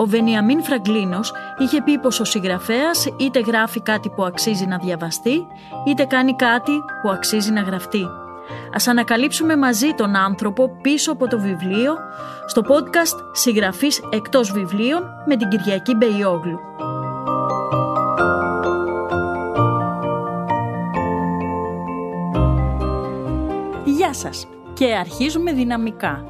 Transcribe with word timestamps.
Ο 0.00 0.06
Βενιαμίν 0.06 0.62
Φραγκλίνος 0.62 1.32
είχε 1.58 1.82
πει 1.82 1.98
πως 1.98 2.20
ο 2.20 2.24
συγγραφέας 2.24 3.06
είτε 3.16 3.40
γράφει 3.40 3.80
κάτι 3.80 4.08
που 4.08 4.24
αξίζει 4.24 4.66
να 4.66 4.78
διαβαστεί, 4.78 5.46
είτε 5.86 6.04
κάνει 6.04 6.36
κάτι 6.36 6.72
που 7.02 7.10
αξίζει 7.10 7.50
να 7.50 7.60
γραφτεί. 7.60 8.06
Ας 8.74 8.88
ανακαλύψουμε 8.88 9.56
μαζί 9.56 9.92
τον 9.96 10.16
άνθρωπο 10.16 10.70
πίσω 10.82 11.12
από 11.12 11.26
το 11.26 11.40
βιβλίο 11.40 11.96
στο 12.46 12.62
podcast 12.68 13.16
«Συγγραφής 13.32 14.00
εκτός 14.12 14.52
βιβλίων» 14.52 15.02
με 15.26 15.36
την 15.36 15.48
Κυριακή 15.48 15.94
Μπεϊόγλου. 15.94 16.58
Γεια 23.84 24.14
σας 24.14 24.46
και 24.74 24.94
αρχίζουμε 24.94 25.52
δυναμικά 25.52 26.24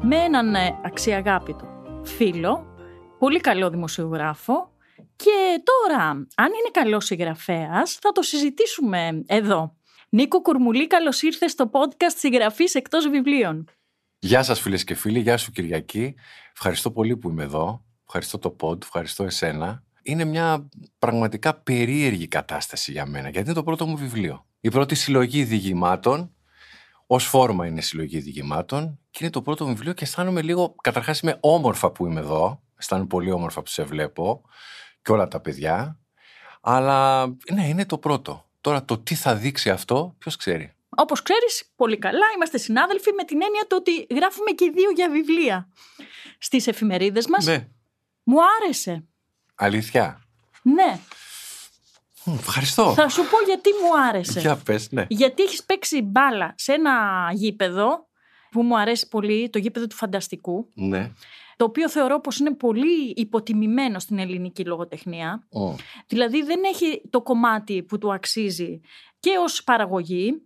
με 0.00 0.16
έναν 0.16 0.54
ε, 0.54 0.78
αξιαγάπητο 0.84 1.64
φίλο, 2.02 2.73
πολύ 3.24 3.40
καλό 3.40 3.70
δημοσιογράφο 3.70 4.70
και 5.16 5.62
τώρα 5.64 6.08
αν 6.34 6.46
είναι 6.46 6.70
καλός 6.72 7.04
συγγραφέας, 7.04 7.98
θα 8.00 8.12
το 8.12 8.22
συζητήσουμε 8.22 9.22
εδώ. 9.26 9.76
Νίκο 10.08 10.42
Κουρμουλή, 10.42 10.86
καλώς 10.86 11.22
ήρθες 11.22 11.50
στο 11.50 11.70
podcast 11.72 12.14
συγγραφής 12.16 12.74
εκτός 12.74 13.08
βιβλίων. 13.08 13.68
Γεια 14.18 14.42
σας 14.42 14.60
φίλες 14.60 14.84
και 14.84 14.94
φίλοι, 14.94 15.18
γεια 15.18 15.36
σου 15.36 15.52
Κυριακή. 15.52 16.14
Ευχαριστώ 16.52 16.90
πολύ 16.90 17.16
που 17.16 17.30
είμαι 17.30 17.42
εδώ. 17.42 17.84
Ευχαριστώ 18.06 18.38
το 18.38 18.56
pod, 18.60 18.82
ευχαριστώ 18.82 19.24
εσένα. 19.24 19.82
Είναι 20.02 20.24
μια 20.24 20.68
πραγματικά 20.98 21.54
περίεργη 21.54 22.28
κατάσταση 22.28 22.92
για 22.92 23.06
μένα, 23.06 23.28
γιατί 23.28 23.46
είναι 23.46 23.56
το 23.56 23.62
πρώτο 23.62 23.86
μου 23.86 23.96
βιβλίο. 23.96 24.46
Η 24.60 24.68
πρώτη 24.68 24.94
συλλογή 24.94 25.44
διηγημάτων 25.44 26.34
Ω 27.06 27.18
φόρμα 27.18 27.66
είναι 27.66 27.80
συλλογή 27.80 28.18
διηγημάτων 28.18 28.98
και 29.10 29.18
είναι 29.20 29.30
το 29.30 29.42
πρώτο 29.42 29.64
μου 29.64 29.70
βιβλίο 29.70 29.92
και 29.92 30.04
αισθάνομαι 30.04 30.42
λίγο. 30.42 30.74
Καταρχάς 30.82 31.20
είμαι 31.20 31.36
όμορφα 31.40 31.90
που 31.90 32.06
είμαι 32.06 32.20
εδώ. 32.20 32.62
Αισθάνομαι 32.84 33.08
πολύ 33.08 33.30
όμορφα 33.30 33.62
που 33.62 33.68
σε 33.70 33.82
βλέπω 33.82 34.42
και 35.02 35.12
όλα 35.12 35.28
τα 35.28 35.40
παιδιά. 35.40 35.98
Αλλά 36.60 37.26
ναι, 37.52 37.66
είναι 37.68 37.86
το 37.86 37.98
πρώτο. 37.98 38.44
Τώρα 38.60 38.84
το 38.84 38.98
τι 38.98 39.14
θα 39.14 39.34
δείξει 39.34 39.70
αυτό, 39.70 40.14
ποιος 40.18 40.36
ξέρει. 40.36 40.74
Όπως 40.88 41.22
ξέρεις, 41.22 41.72
πολύ 41.76 41.98
καλά, 41.98 42.26
είμαστε 42.36 42.58
συνάδελφοι 42.58 43.12
με 43.12 43.24
την 43.24 43.42
έννοια 43.42 43.66
του 43.68 43.76
ότι 43.80 44.06
γράφουμε 44.14 44.50
και 44.50 44.64
οι 44.64 44.70
δύο 44.70 44.90
για 44.90 45.10
βιβλία 45.10 45.68
στις 46.38 46.66
εφημερίδες 46.66 47.26
μας. 47.26 47.44
Ναι. 47.44 47.68
Μου 48.22 48.36
άρεσε. 48.60 49.04
Αλήθεια; 49.54 50.20
Ναι. 50.62 50.98
Μ, 52.24 52.34
Ευχαριστώ. 52.34 52.92
Θα 52.94 53.08
σου 53.08 53.22
πω 53.22 53.36
γιατί 53.46 53.70
μου 53.82 53.98
άρεσε. 54.08 54.40
Για 54.40 54.56
πες, 54.56 54.90
ναι. 54.90 55.06
Γιατί 55.08 55.42
έχεις 55.42 55.64
παίξει 55.64 56.02
μπάλα 56.02 56.54
σε 56.56 56.72
ένα 56.72 57.28
γήπεδο 57.32 58.08
που 58.50 58.62
μου 58.62 58.78
αρέσει 58.78 59.08
πολύ, 59.08 59.50
το 59.50 59.58
γήπεδο 59.58 59.86
του 59.86 59.96
Φανταστικού, 59.96 60.68
Ναι. 60.74 61.10
Το 61.56 61.64
οποίο 61.64 61.88
θεωρώ 61.88 62.20
πως 62.20 62.38
είναι 62.38 62.54
πολύ 62.54 63.12
υποτιμημένο 63.16 63.98
στην 63.98 64.18
ελληνική 64.18 64.64
λογοτεχνία. 64.64 65.46
Ω. 65.52 65.74
Δηλαδή 66.06 66.42
δεν 66.42 66.64
έχει 66.64 67.02
το 67.10 67.22
κομμάτι 67.22 67.82
που 67.82 67.98
του 67.98 68.12
αξίζει 68.12 68.80
και 69.20 69.30
ως 69.40 69.64
παραγωγή, 69.64 70.42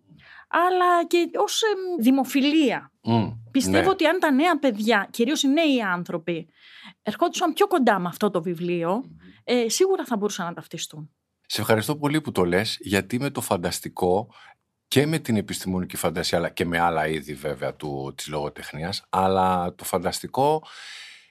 αλλά 0.49 1.05
και 1.07 1.31
ως 1.37 1.63
εμ, 1.63 2.03
δημοφιλία. 2.03 2.93
Μ, 3.03 3.27
Πιστεύω 3.51 3.85
ναι. 3.85 3.89
ότι 3.89 4.07
αν 4.07 4.19
τα 4.19 4.31
νέα 4.31 4.59
παιδιά, 4.59 5.09
κυρίως 5.11 5.43
οι 5.43 5.49
νέοι 5.49 5.83
άνθρωποι, 5.83 6.49
ερχόντουσαν 7.03 7.53
πιο 7.53 7.67
κοντά 7.67 7.99
με 7.99 8.09
αυτό 8.09 8.31
το 8.31 8.43
βιβλίο, 8.43 9.05
ε, 9.45 9.69
σίγουρα 9.69 10.05
θα 10.05 10.17
μπορούσαν 10.17 10.47
να 10.47 10.53
ταυτιστούν. 10.53 11.11
Σε 11.47 11.61
ευχαριστώ 11.61 11.97
πολύ 11.97 12.21
που 12.21 12.33
το 12.33 12.45
λες, 12.45 12.77
γιατί 12.81 13.19
με 13.19 13.31
το 13.31 13.41
φανταστικό 13.41 14.29
και 14.89 15.07
με 15.07 15.19
την 15.19 15.37
επιστημονική 15.37 15.97
φαντασία, 15.97 16.39
αλλά 16.39 16.49
και 16.49 16.65
με 16.65 16.79
άλλα 16.79 17.07
είδη 17.09 17.35
βέβαια 17.35 17.75
του, 17.75 18.13
της 18.17 18.29
λογοτεχνίας, 18.29 19.05
αλλά 19.09 19.75
το 19.75 19.85
φανταστικό 19.85 20.63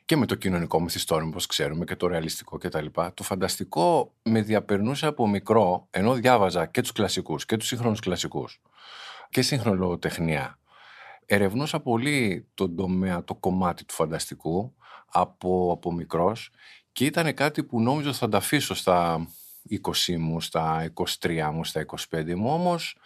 και 0.06 0.16
με 0.16 0.25
το 0.25 0.35
κοινωνικό 0.35 0.81
μυθιστόρημα, 0.81 1.29
όπως 1.29 1.45
ξέρουμε, 1.45 1.85
και 1.85 1.95
το 1.95 2.07
ρεαλιστικό 2.07 2.57
κτλ. 2.57 2.85
Το 3.13 3.23
φανταστικό 3.23 4.13
με 4.23 4.41
διαπερνούσε 4.41 5.06
από 5.06 5.28
μικρό, 5.28 5.88
ενώ 5.90 6.13
διάβαζα 6.13 6.66
και 6.66 6.81
τους 6.81 6.91
κλασικούς 6.91 7.45
και 7.45 7.57
τους 7.57 7.68
σύγχρονους 7.68 8.00
κλασικούς 8.00 8.62
και 9.29 9.41
σύγχρονη 9.41 9.78
λογοτεχνία. 9.78 10.59
Ερευνούσα 11.25 11.79
πολύ 11.79 12.47
τον 12.53 12.75
τομέα, 12.75 13.24
το 13.24 13.35
κομμάτι 13.35 13.85
του 13.85 13.94
φανταστικού 13.94 14.75
από, 15.07 15.72
από 15.72 15.91
μικρός 15.91 16.50
και 16.91 17.06
ήταν 17.06 17.34
κάτι 17.34 17.63
που 17.63 17.81
νόμιζα 17.81 18.09
ότι 18.09 18.18
θα 18.18 18.29
τα 18.29 18.38
αφήσω 18.38 18.75
στα 18.75 19.28
20 20.07 20.18
μου, 20.18 20.41
στα 20.41 20.94
23 21.19 21.50
μου, 21.53 21.63
στα 21.63 21.85
25 22.09 22.35
μου, 22.35 22.53
όμως 22.53 22.97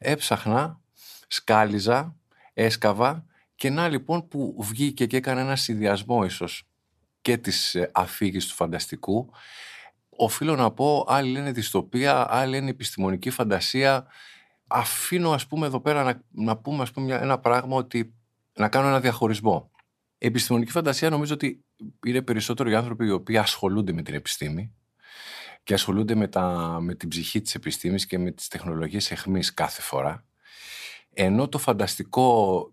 έψαχνα, 0.00 0.80
σκάλιζα, 1.28 2.16
έσκαβα 2.52 3.24
και 3.54 3.70
να 3.70 3.88
λοιπόν 3.88 4.28
που 4.28 4.56
βγήκε 4.58 5.06
και 5.06 5.16
έκανε 5.16 5.40
ένα 5.40 5.56
συνδυασμό 5.56 6.24
ίσως 6.24 6.68
και 7.20 7.36
της 7.36 7.74
ε, 7.74 7.90
αφήγησης 7.94 8.48
του 8.48 8.54
φανταστικού. 8.54 9.30
Οφείλω 10.08 10.56
να 10.56 10.70
πω, 10.70 11.04
άλλοι 11.08 11.30
λένε 11.30 11.52
δυστοπία, 11.52 12.26
άλλοι 12.34 12.50
λένε 12.50 12.70
επιστημονική 12.70 13.30
φαντασία. 13.30 14.06
Αφήνω 14.66 15.32
ας 15.32 15.46
πούμε 15.46 15.66
εδώ 15.66 15.80
πέρα 15.80 16.02
να, 16.04 16.22
να 16.30 16.56
πούμε 16.56 16.82
ας 16.82 16.90
πούμε, 16.90 17.06
μια- 17.06 17.20
ένα 17.22 17.38
πράγμα 17.38 17.76
ότι 17.76 18.14
να 18.52 18.68
κάνω 18.68 18.88
ένα 18.88 19.00
διαχωρισμό. 19.00 19.70
Η 20.18 20.26
επιστημονική 20.26 20.70
φαντασία 20.70 21.10
νομίζω 21.10 21.34
ότι 21.34 21.64
είναι 22.06 22.22
περισσότερο 22.22 22.70
οι 22.70 22.74
άνθρωποι 22.74 23.06
οι 23.06 23.10
οποίοι 23.10 23.36
ασχολούνται 23.38 23.92
με 23.92 24.02
την 24.02 24.14
επιστήμη 24.14 24.72
και 25.62 25.74
ασχολούνται 25.74 26.14
με, 26.14 26.28
τα, 26.28 26.78
με 26.80 26.94
την 26.94 27.08
ψυχή 27.08 27.40
της 27.40 27.54
επιστήμης 27.54 28.06
και 28.06 28.18
με 28.18 28.30
τις 28.30 28.48
τεχνολογίες 28.48 29.10
εχμής 29.10 29.54
κάθε 29.54 29.82
φορά. 29.82 30.24
Ενώ 31.14 31.48
το 31.48 31.58
φανταστικό 31.58 32.72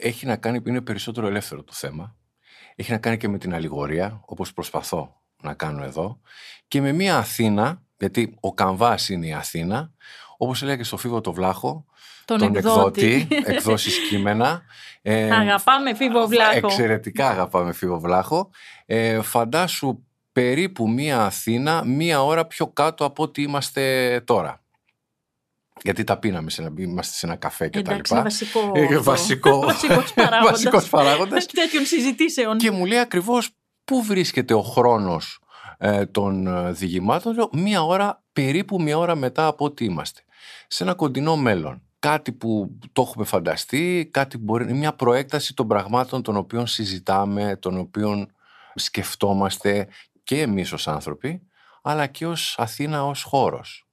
έχει 0.00 0.26
να 0.26 0.36
κάνει, 0.36 0.62
είναι 0.66 0.80
περισσότερο 0.80 1.26
ελεύθερο 1.26 1.62
το 1.62 1.72
θέμα, 1.72 2.16
έχει 2.74 2.90
να 2.90 2.98
κάνει 2.98 3.16
και 3.16 3.28
με 3.28 3.38
την 3.38 3.54
αλληγορία, 3.54 4.20
όπως 4.24 4.52
προσπαθώ 4.52 5.20
να 5.42 5.54
κάνω 5.54 5.84
εδώ, 5.84 6.20
και 6.68 6.80
με 6.80 6.92
μια 6.92 7.18
Αθήνα, 7.18 7.82
γιατί 7.98 8.36
ο 8.40 8.54
καμβάς 8.54 9.08
είναι 9.08 9.26
η 9.26 9.32
Αθήνα, 9.32 9.92
όπως 10.36 10.62
έλεγα 10.62 10.76
και 10.76 10.84
στο 10.84 10.96
Φίβο 10.96 11.20
το 11.20 11.32
Βλάχο, 11.32 11.84
Τον 12.24 12.42
εκδότη. 12.42 13.28
εκδόσεις 13.44 13.98
κείμενα. 14.08 14.62
Ε, 15.02 15.30
Αγαπάμε 15.30 15.94
Φίβο 15.94 16.26
Βλάχο. 16.26 16.66
Εξαιρετικά 16.66 17.28
αγαπάμε 17.28 17.72
Φίβο 17.72 18.00
Βλάχο. 18.00 18.50
Ε, 18.86 19.22
φαντάσου 19.22 20.04
περίπου 20.34 20.90
μία 20.90 21.24
Αθήνα, 21.24 21.84
μία 21.84 22.22
ώρα 22.22 22.46
πιο 22.46 22.66
κάτω 22.66 23.04
από 23.04 23.22
ό,τι 23.22 23.42
είμαστε 23.42 24.20
τώρα. 24.24 24.62
Γιατί 25.82 26.04
τα 26.04 26.18
πίναμε, 26.18 26.50
σε 26.50 26.62
ένα, 26.62 26.72
είμαστε 26.76 27.14
σε 27.14 27.26
ένα 27.26 27.36
καφέ 27.36 27.68
και 27.68 27.78
Εντάξει, 27.78 28.12
τα 28.12 28.18
είναι 28.18 28.28
λοιπά. 28.28 28.30
βασικό. 28.30 28.72
Ε, 28.74 28.84
αυτό. 28.84 29.02
βασικό. 29.02 29.60
Βασικός 29.66 30.12
παράγοντας. 30.12 30.50
Βασικός 30.50 30.88
παράγοντας. 30.88 31.46
Τέτοιων 31.46 31.84
συζητήσεων. 31.84 32.58
Και 32.58 32.70
μου 32.70 32.86
λέει 32.86 32.98
ακριβώς 32.98 33.50
πού 33.84 34.02
βρίσκεται 34.02 34.54
ο 34.54 34.62
χρόνος 34.62 35.38
ε, 35.78 36.06
των 36.06 36.46
ε, 36.46 36.72
διηγημάτων. 36.72 37.34
Λέω 37.34 37.48
μία 37.52 37.82
ώρα, 37.82 38.22
περίπου 38.32 38.82
μία 38.82 38.98
ώρα 38.98 39.14
μετά 39.14 39.46
από 39.46 39.64
ό,τι 39.64 39.84
είμαστε. 39.84 40.20
Σε 40.68 40.82
ένα 40.82 40.94
κοντινό 40.94 41.36
μέλλον. 41.36 41.82
Κάτι 41.98 42.32
που 42.32 42.78
το 42.92 43.02
έχουμε 43.02 43.24
φανταστεί, 43.24 44.08
κάτι 44.12 44.38
που 44.38 44.44
μπορεί, 44.44 44.72
μια 44.72 44.92
προέκταση 44.92 45.54
των 45.54 45.68
πραγμάτων 45.68 46.22
των 46.22 46.36
οποίων 46.36 46.66
συζητάμε, 46.66 47.56
των 47.56 47.78
οποίων 47.78 48.32
σκεφτόμαστε 48.74 49.88
και 50.24 50.40
εμείς 50.40 50.72
ως 50.72 50.88
άνθρωποι, 50.88 51.42
αλλά 51.82 52.06
και 52.06 52.26
ως 52.26 52.54
Αθήνα 52.58 53.06
ως 53.06 53.22
χώρος. 53.22 53.88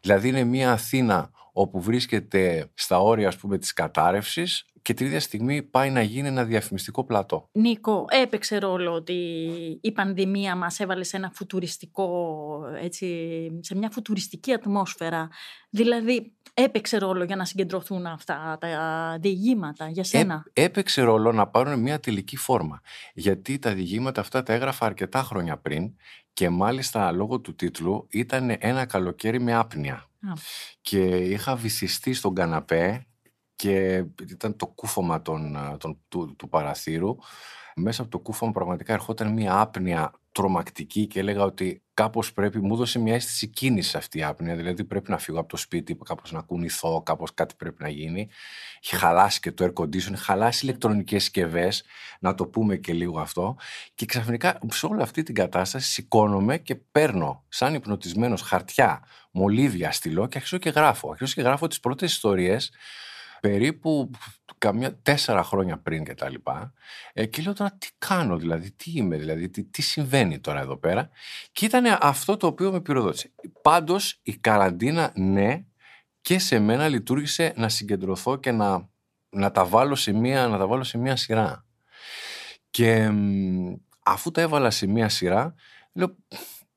Δηλαδή 0.00 0.28
είναι 0.28 0.44
μια 0.44 0.72
Αθήνα 0.72 1.30
όπου 1.52 1.80
βρίσκεται 1.80 2.70
στα 2.74 2.98
όρια 3.00 3.28
ας 3.28 3.36
πούμε 3.36 3.58
της 3.58 3.72
κατάρρευσης 3.72 4.66
και 4.84 4.94
την 4.94 5.06
ίδια 5.06 5.20
στιγμή 5.20 5.62
πάει 5.62 5.90
να 5.90 6.02
γίνει 6.02 6.28
ένα 6.28 6.44
διαφημιστικό 6.44 7.04
πλατό. 7.04 7.48
Νίκο, 7.52 8.04
έπαιξε 8.08 8.58
ρόλο 8.58 8.92
ότι 8.92 9.14
η 9.80 9.92
πανδημία 9.92 10.56
μας 10.56 10.80
έβαλε 10.80 11.04
σε 11.04 11.16
ένα 11.16 11.30
φουτουριστικό 11.34 12.08
έτσι, 12.80 13.06
σε 13.60 13.76
μια 13.76 13.90
φουτουριστική 13.90 14.52
ατμόσφαιρα. 14.52 15.28
Δηλαδή, 15.70 16.32
έπαιξε 16.54 16.98
ρόλο 16.98 17.24
για 17.24 17.36
να 17.36 17.44
συγκεντρωθούν 17.44 18.06
αυτά 18.06 18.56
τα 18.60 19.16
διηγήματα 19.20 19.88
για 19.88 20.04
σένα; 20.04 20.44
Έ, 20.52 20.62
έπαιξε 20.62 21.02
ρόλο 21.02 21.32
να 21.32 21.46
πάρουν 21.46 21.80
μια 21.80 22.00
τελική 22.00 22.36
φόρμα. 22.36 22.80
Γιατί 23.14 23.58
τα 23.58 23.74
διηγήματα 23.74 24.20
αυτά 24.20 24.42
τα 24.42 24.52
έγραφα 24.52 24.86
αρκετά 24.86 25.22
χρόνια 25.22 25.56
πριν 25.56 25.94
και 26.32 26.48
μάλιστα 26.48 27.12
λόγω 27.12 27.40
του 27.40 27.54
τίτλου 27.54 28.06
ήταν 28.10 28.56
ένα 28.58 28.84
καλοκαίρι 28.84 29.40
με 29.40 29.54
άπνοια. 29.54 30.08
Και 30.80 31.04
είχα 31.16 31.56
βυθιστεί 31.56 32.12
στον 32.14 32.34
καναπέ 32.34 33.06
και 33.56 34.04
ήταν 34.30 34.56
το 34.56 34.66
κούφωμα 34.66 35.22
των, 35.22 35.56
των, 35.78 35.98
του, 36.08 36.34
του 36.36 36.48
παραθύρου. 36.48 37.16
Μέσα 37.76 38.02
από 38.02 38.10
το 38.10 38.18
κούφωμα 38.18 38.52
πραγματικά 38.52 38.92
ερχόταν 38.92 39.32
μια 39.32 39.60
άπνοια 39.60 40.12
τρομακτική 40.32 41.06
και 41.06 41.18
έλεγα 41.18 41.42
ότι 41.42 41.82
κάπως 41.94 42.32
πρέπει, 42.32 42.60
μου 42.60 42.74
έδωσε 42.74 42.98
μια 42.98 43.14
αίσθηση 43.14 43.46
κίνησης 43.46 43.94
αυτή 43.94 44.18
η 44.18 44.24
άπνοια. 44.24 44.56
Δηλαδή 44.56 44.84
πρέπει 44.84 45.10
να 45.10 45.18
φύγω 45.18 45.38
από 45.40 45.48
το 45.48 45.56
σπίτι, 45.56 45.98
κάπως 46.04 46.32
να 46.32 46.40
κουνηθώ, 46.40 47.02
κάπως 47.02 47.34
κάτι 47.34 47.54
πρέπει 47.54 47.82
να 47.82 47.88
γίνει. 47.88 48.28
Έχει 48.82 48.96
χαλάσει 48.96 49.40
και 49.40 49.52
το 49.52 49.64
air 49.64 49.82
condition, 49.82 50.12
έχει 50.12 50.16
χαλάσει 50.16 50.66
ηλεκτρονικές 50.66 51.22
συσκευές, 51.22 51.84
να 52.20 52.34
το 52.34 52.46
πούμε 52.46 52.76
και 52.76 52.92
λίγο 52.92 53.20
αυτό. 53.20 53.56
Και 53.94 54.06
ξαφνικά 54.06 54.58
σε 54.70 54.86
όλη 54.86 55.02
αυτή 55.02 55.22
την 55.22 55.34
κατάσταση 55.34 55.92
σηκώνομαι 55.92 56.58
και 56.58 56.74
παίρνω 56.74 57.44
σαν 57.48 57.74
υπνοτισμένος 57.74 58.40
χαρτιά, 58.42 59.04
μολύβια, 59.30 59.92
στυλό 59.92 60.26
και 60.26 60.36
αρχίζω 60.36 60.58
και 60.58 60.70
γράφω. 60.70 61.10
Αρχίζω 61.10 61.34
και 61.34 61.42
γράφω 61.42 61.66
τις 61.66 61.80
πρώτες 61.80 62.12
ιστορίες 62.12 62.72
περίπου 63.44 64.10
καμιά 64.58 64.98
τέσσερα 65.02 65.42
χρόνια 65.42 65.78
πριν 65.78 66.04
και 66.04 66.14
τα 66.14 66.28
λοιπά. 66.28 66.72
Ε, 67.12 67.26
και 67.26 67.42
λέω 67.42 67.52
τώρα 67.52 67.76
τι 67.78 67.88
κάνω, 67.98 68.36
δηλαδή, 68.36 68.70
τι 68.70 68.92
είμαι, 68.94 69.16
δηλαδή, 69.16 69.48
τι, 69.48 69.64
τι 69.64 69.82
συμβαίνει 69.82 70.38
τώρα 70.40 70.60
εδώ 70.60 70.76
πέρα. 70.76 71.08
Και 71.52 71.64
ήταν 71.64 71.98
αυτό 72.00 72.36
το 72.36 72.46
οποίο 72.46 72.72
με 72.72 72.80
πυροδότησε. 72.80 73.32
Πάντως 73.62 74.20
η 74.22 74.36
καραντίνα, 74.36 75.12
ναι, 75.14 75.64
και 76.20 76.38
σε 76.38 76.58
μένα 76.58 76.88
λειτουργήσε 76.88 77.52
να 77.56 77.68
συγκεντρωθώ 77.68 78.36
και 78.36 78.52
να, 78.52 78.88
να, 79.28 79.50
τα, 79.50 79.64
βάλω 79.64 79.94
σε 79.94 80.12
μία, 80.12 80.46
να 80.48 80.58
τα 80.58 80.66
βάλω 80.66 80.84
σε 80.84 80.98
μία 80.98 81.16
σειρά. 81.16 81.64
Και 82.70 83.10
αφού 84.02 84.30
τα 84.30 84.40
έβαλα 84.40 84.70
σε 84.70 84.86
μία 84.86 85.08
σειρά, 85.08 85.54
λέω 85.92 86.16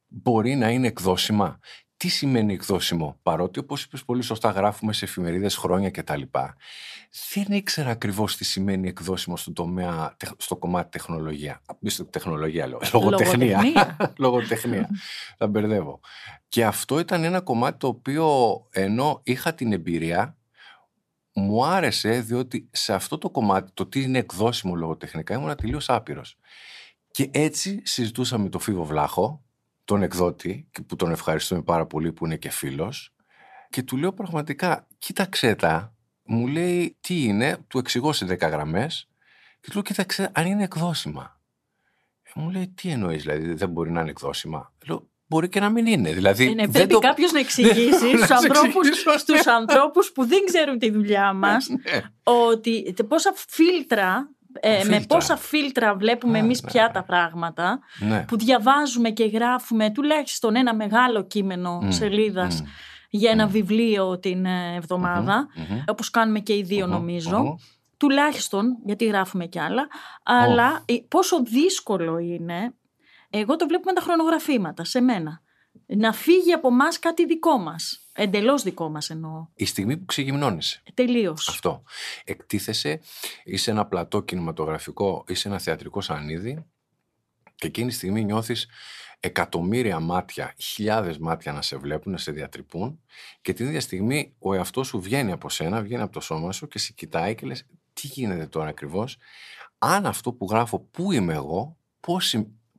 μπορεί 0.08 0.56
να 0.56 0.70
είναι 0.70 0.88
εκδόσιμα 0.88 1.60
τι 1.98 2.08
σημαίνει 2.08 2.54
εκδόσιμο, 2.54 3.20
παρότι 3.24 3.60
όπως 3.60 3.84
είπες 3.84 4.04
πολύ 4.04 4.22
σωστά 4.22 4.50
γράφουμε 4.50 4.94
σε 4.94 5.06
εφημερίδες 5.06 5.56
χρόνια 5.56 5.92
κτλ. 5.92 6.22
Δεν 7.34 7.46
ήξερα 7.50 7.90
ακριβώς 7.90 8.38
τι 8.38 8.44
σημαίνει 8.44 8.88
εκδόσιμο 8.88 9.38
στο 9.38 9.54
τομέα, 9.54 10.18
στο 10.38 10.56
κομμάτι 10.56 10.90
τεχνολογία. 10.90 11.62
Στο 11.86 12.06
τεχνολογία 12.06 12.68
λέω, 12.68 12.80
λογοτεχνία. 12.94 13.62
Λογοτεχνία. 14.18 14.90
Θα 15.38 15.48
μπερδεύω. 15.48 16.00
Και 16.48 16.66
αυτό 16.66 17.00
ήταν 17.00 17.24
ένα 17.24 17.42
κομμάτι 17.42 17.78
το 17.78 17.88
οποίο 17.88 18.28
ενώ 18.72 19.22
είχα 19.24 19.54
την 19.54 19.74
εμπειρία, 19.74 20.38
μου 21.34 21.66
άρεσε 21.66 22.20
διότι 22.20 22.70
σε 22.72 22.94
αυτό 22.94 23.18
το 23.18 23.30
κομμάτι, 23.30 23.72
το 23.74 23.86
τι 23.86 24.02
είναι 24.02 24.18
εκδόσιμο 24.18 24.76
λογοτεχνικά, 24.76 25.36
ήμουν 25.36 25.56
τελείως 25.56 25.90
άπειρος. 25.90 26.38
Και 27.12 27.30
έτσι 27.34 27.82
συζητούσα 27.84 28.38
με 28.38 28.50
τον 28.50 28.62
Φίβο 28.62 28.84
Βλάχο, 28.84 29.47
τον 29.88 30.02
εκδότη, 30.02 30.70
που 30.88 30.96
τον 30.96 31.12
ευχαριστούμε 31.12 31.62
πάρα 31.62 31.86
πολύ 31.86 32.12
που 32.12 32.26
είναι 32.26 32.38
και 32.38 32.50
φίλος, 32.50 33.16
και 33.70 33.84
του 33.84 33.98
λέω 33.98 34.14
πραγματικά, 34.14 34.88
κοίταξέ 34.98 35.56
τα, 35.56 35.96
μου 36.24 36.48
λέει 36.48 36.98
τι 37.00 37.24
είναι, 37.24 37.58
του 37.68 37.78
εξηγώ 37.78 38.14
σε 38.14 38.26
10 38.26 38.40
γραμμές 38.40 39.10
και 39.60 39.68
του 39.68 39.74
λέω 39.74 39.82
κοίταξε 39.82 40.32
αν 40.34 40.46
είναι 40.46 40.64
εκδόσιμα. 40.64 41.42
Ε, 42.24 42.40
μου 42.40 42.50
λέει 42.50 42.68
τι 42.76 42.90
εννοείς, 42.90 43.22
δηλαδή 43.22 43.54
δεν 43.54 43.70
μπορεί 43.70 43.92
να 43.92 44.02
είναι 44.02 44.10
εκδόσιμα. 44.10 44.74
Λέω 44.88 45.10
μπορεί 45.28 45.50
και 45.50 45.60
να 45.60 45.70
μην 45.70 45.86
είναι. 45.86 46.14
Δηλαδή, 46.14 46.46
ε, 46.46 46.54
ναι, 46.54 46.68
πρέπει 46.68 46.94
το... 46.94 47.00
κάποιος 47.00 47.32
να 47.32 47.40
εξηγήσει 47.46 48.18
στους 48.18 48.32
ανθρώπου 48.32 48.80
στους 49.18 49.48
ανθρώπους 49.48 50.12
που 50.12 50.26
δεν 50.26 50.46
ξέρουν 50.46 50.80
τη 50.80 50.92
δουλειά 50.92 51.34
μας 51.34 51.70
ναι. 51.70 52.02
ότι 52.24 52.94
πόσα 53.08 53.34
φίλτρα 53.48 54.30
ε, 54.60 54.84
με 54.84 55.04
πόσα 55.08 55.38
φίλτρα 55.38 55.96
βλέπουμε 55.96 56.38
εμείς 56.38 56.64
ναι, 56.64 56.72
πια 56.72 56.84
ναι. 56.84 56.92
τα 56.92 57.04
πράγματα 57.04 57.80
ναι. 58.00 58.26
που 58.28 58.38
διαβάζουμε 58.38 59.10
και 59.10 59.26
γράφουμε 59.26 59.92
τουλάχιστον 59.92 60.56
ένα 60.56 60.76
μεγάλο 60.76 61.24
κείμενο 61.24 61.80
mm. 61.84 61.88
σελίδας 61.90 62.64
για 63.10 63.32
ένα 63.32 63.48
βιβλίο 63.48 64.20
την 64.20 64.46
ε, 64.46 64.76
εβδομάδα 64.76 65.48
όπως 65.88 66.10
κάνουμε 66.10 66.40
και 66.40 66.54
οι 66.54 66.64
δύο 66.64 66.88
νομίζω. 66.88 67.60
τουλάχιστον 67.98 68.78
γιατί 68.86 69.06
γράφουμε 69.06 69.46
κι 69.46 69.60
άλλα 69.60 69.88
αλλά 70.24 70.86
πόσο 71.08 71.44
δύσκολο 71.44 72.18
είναι 72.18 72.74
εγώ 73.30 73.56
το 73.56 73.68
βλέπω 73.68 73.84
με 73.86 73.94
τα 73.94 74.02
χρονογραφήματα 74.02 74.84
σε 74.84 75.02
μένα 75.02 75.42
να 75.88 76.14
φύγει 76.14 76.54
από 76.54 76.68
εμά 76.68 76.88
κάτι 77.00 77.26
δικό 77.26 77.58
μας. 77.58 78.02
Εντελώς 78.14 78.64
δικό 78.64 78.90
μας 78.90 79.10
εννοώ. 79.10 79.48
Η 79.56 79.66
στιγμή 79.66 79.98
που 79.98 80.06
ξεγυμνώνεσαι. 80.06 80.82
Τελείως. 80.94 81.48
Αυτό. 81.50 81.84
Εκτίθεσαι, 82.24 83.00
είσαι 83.44 83.72
ένα 83.72 83.86
πλατό 83.86 84.22
κινηματογραφικό, 84.22 85.24
είσαι 85.28 85.48
ένα 85.48 85.60
θεατρικό 85.60 86.02
σανίδι 86.02 86.66
και 87.56 87.68
εκείνη 87.68 87.88
τη 87.88 87.94
στιγμή 87.94 88.24
νιώθεις 88.24 88.68
εκατομμύρια 89.20 90.00
μάτια, 90.00 90.54
χιλιάδες 90.58 91.18
μάτια 91.18 91.52
να 91.52 91.62
σε 91.62 91.78
βλέπουν, 91.78 92.12
να 92.12 92.18
σε 92.18 92.32
διατρυπούν 92.32 93.00
και 93.42 93.54
την 93.54 93.68
ίδια 93.68 93.82
στιγμή 93.82 94.36
ο 94.40 94.54
εαυτός 94.54 94.88
σου 94.88 95.02
βγαίνει 95.02 95.32
από 95.32 95.50
σένα, 95.50 95.82
βγαίνει 95.82 96.02
από 96.02 96.14
το 96.14 96.20
σώμα 96.20 96.52
σου 96.52 96.68
και 96.68 96.80
σε 96.80 96.94
κοιτάει 96.94 97.36
και 97.36 97.46
λες: 97.46 97.66
Τι 97.94 98.08
γίνεται 98.08 98.48
τώρα 98.48 98.68
ακριβώς, 98.68 99.18
αν 99.78 100.06
αυτό 100.06 100.34
που 100.34 100.48
γράφω, 100.50 100.80
πού 100.80 101.12
είμαι 101.12 101.34
εγώ, 101.34 101.78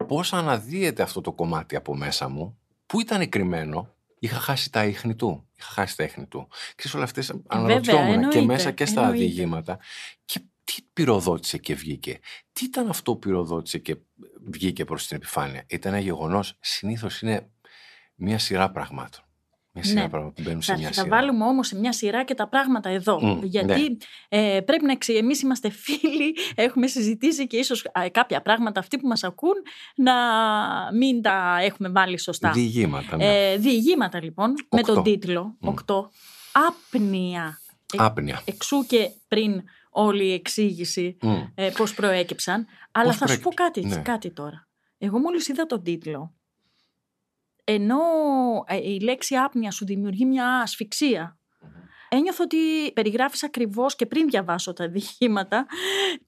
πώς 0.07 0.33
αναδύεται 0.33 1.03
αυτό 1.03 1.21
το 1.21 1.33
κομμάτι 1.33 1.77
από 1.77 1.97
μέσα 1.97 2.29
μου, 2.29 2.59
Πού 2.89 3.01
ήταν 3.01 3.29
κρυμμένο, 3.29 3.95
είχα 4.19 4.39
χάσει 4.39 4.73
τα 4.73 4.85
ίχνη 4.85 5.15
του. 5.15 5.49
Είχα 5.59 5.69
χάσει 5.71 5.97
τα 5.97 6.05
ίχνη 6.05 6.27
του. 6.27 6.49
Και 6.77 6.89
σε 6.89 6.97
όλα 6.97 7.05
αυτέ 7.05 7.23
αναρωτιόμουν 7.47 8.29
και 8.29 8.41
μέσα 8.41 8.71
και 8.71 8.87
στα 8.87 9.01
εννοείται. 9.01 9.25
διηγήματα. 9.25 9.79
Και 10.25 10.41
τι 10.65 10.75
πυροδότησε 10.93 11.59
και 11.59 11.75
βγήκε; 11.75 12.19
Τι 12.53 12.65
ήταν 12.65 12.89
αυτό 12.89 13.13
που 13.13 13.19
πυροδότησε 13.19 13.79
και 13.79 13.97
βγήκε 14.51 14.85
προς 14.85 15.07
την 15.07 15.17
επιφάνεια; 15.17 15.65
Ήταν 15.69 15.93
ένα 15.93 16.03
γεγονός. 16.03 16.57
Συνήθως 16.61 17.23
είναι 17.23 17.51
μια 18.15 18.39
σειρά 18.39 18.71
πραγμάτων. 18.71 19.25
Μια 19.79 19.87
σειρά 19.87 20.03
ναι. 20.03 20.09
πράγματα 20.09 20.33
που 20.35 20.43
μπαίνουν 20.43 20.63
σε 20.63 20.77
μια 20.77 20.93
σειρά. 20.93 21.09
Θα 21.09 21.17
βάλουμε 21.17 21.45
όμως 21.45 21.67
σε 21.67 21.79
μια 21.79 21.93
σειρά 21.93 22.25
και 22.25 22.35
τα 22.35 22.49
πράγματα 22.49 22.89
εδώ. 22.89 23.41
γιατί 23.43 23.81
ναι. 23.81 24.57
ε, 24.57 24.61
πρέπει 24.61 24.85
να 24.85 24.97
ξέρει, 24.97 25.19
εμείς 25.19 25.43
είμαστε 25.43 25.71
φίλοι, 25.71 26.37
έχουμε 26.67 26.87
συζητήσει 26.87 27.47
και 27.47 27.57
ίσως 27.57 27.87
κάποια 28.13 28.43
πράγματα 28.43 28.81
αυτοί 28.81 28.99
που 28.99 29.07
μας 29.07 29.25
ακούν 29.25 29.55
να 29.95 30.15
μην 30.95 31.23
τα 31.23 31.59
έχουμε 31.61 31.89
βάλει 31.89 32.19
σωστά. 32.19 32.51
Διηγήματα. 32.51 33.17
Ναι. 33.17 33.51
Ε, 33.51 33.57
διηγήματα 33.57 34.23
λοιπόν, 34.23 34.55
με 34.71 34.83
τον 34.83 35.03
τίτλο 35.03 35.57
8. 35.65 35.73
Άπνοια. 36.53 37.61
Ε, 37.95 38.05
Άπνοια. 38.05 38.43
εξού 38.45 38.87
και 38.87 39.11
πριν 39.29 39.63
όλη 39.91 40.25
η 40.25 40.33
εξήγηση 40.33 41.17
mm. 41.23 41.49
ε, 41.55 41.71
πώς 41.77 41.95
προέκυψαν. 41.95 42.67
Αλλά 42.93 43.13
θα 43.13 43.27
σου 43.27 43.41
πω 43.41 43.51
κάτι, 43.51 43.87
ναι. 43.87 43.97
κάτι 43.97 44.31
τώρα. 44.31 44.69
Εγώ 44.99 45.19
μόλις 45.19 45.49
είδα 45.49 45.67
τον 45.67 45.83
τίτλο 45.83 46.38
ενώ 47.71 48.01
ε, 48.67 48.77
η 48.77 49.01
λέξη 49.01 49.37
άπνοια 49.37 49.71
σου 49.71 49.85
δημιουργεί 49.85 50.25
μια 50.25 50.61
ασφυξία, 50.61 51.39
ένιωθω 52.09 52.45
ότι 52.45 52.93
περιγράφεις 52.93 53.43
ακριβώς 53.43 53.97
και 53.97 54.07
πριν 54.07 54.29
διαβάσω 54.29 54.73
τα 54.73 54.89
διηγήματα 54.89 55.67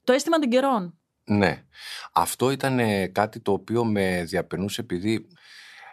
το 0.05 0.13
αίσθημα 0.13 0.39
των 0.39 0.51
καιρών. 0.51 0.99
Ναι. 1.25 1.65
Αυτό 2.13 2.51
ήταν 2.51 2.81
κάτι 3.13 3.41
το 3.41 3.53
οποίο 3.53 3.85
με 3.85 4.25
διαπερνούσε 4.25 4.81
επειδή 4.81 5.27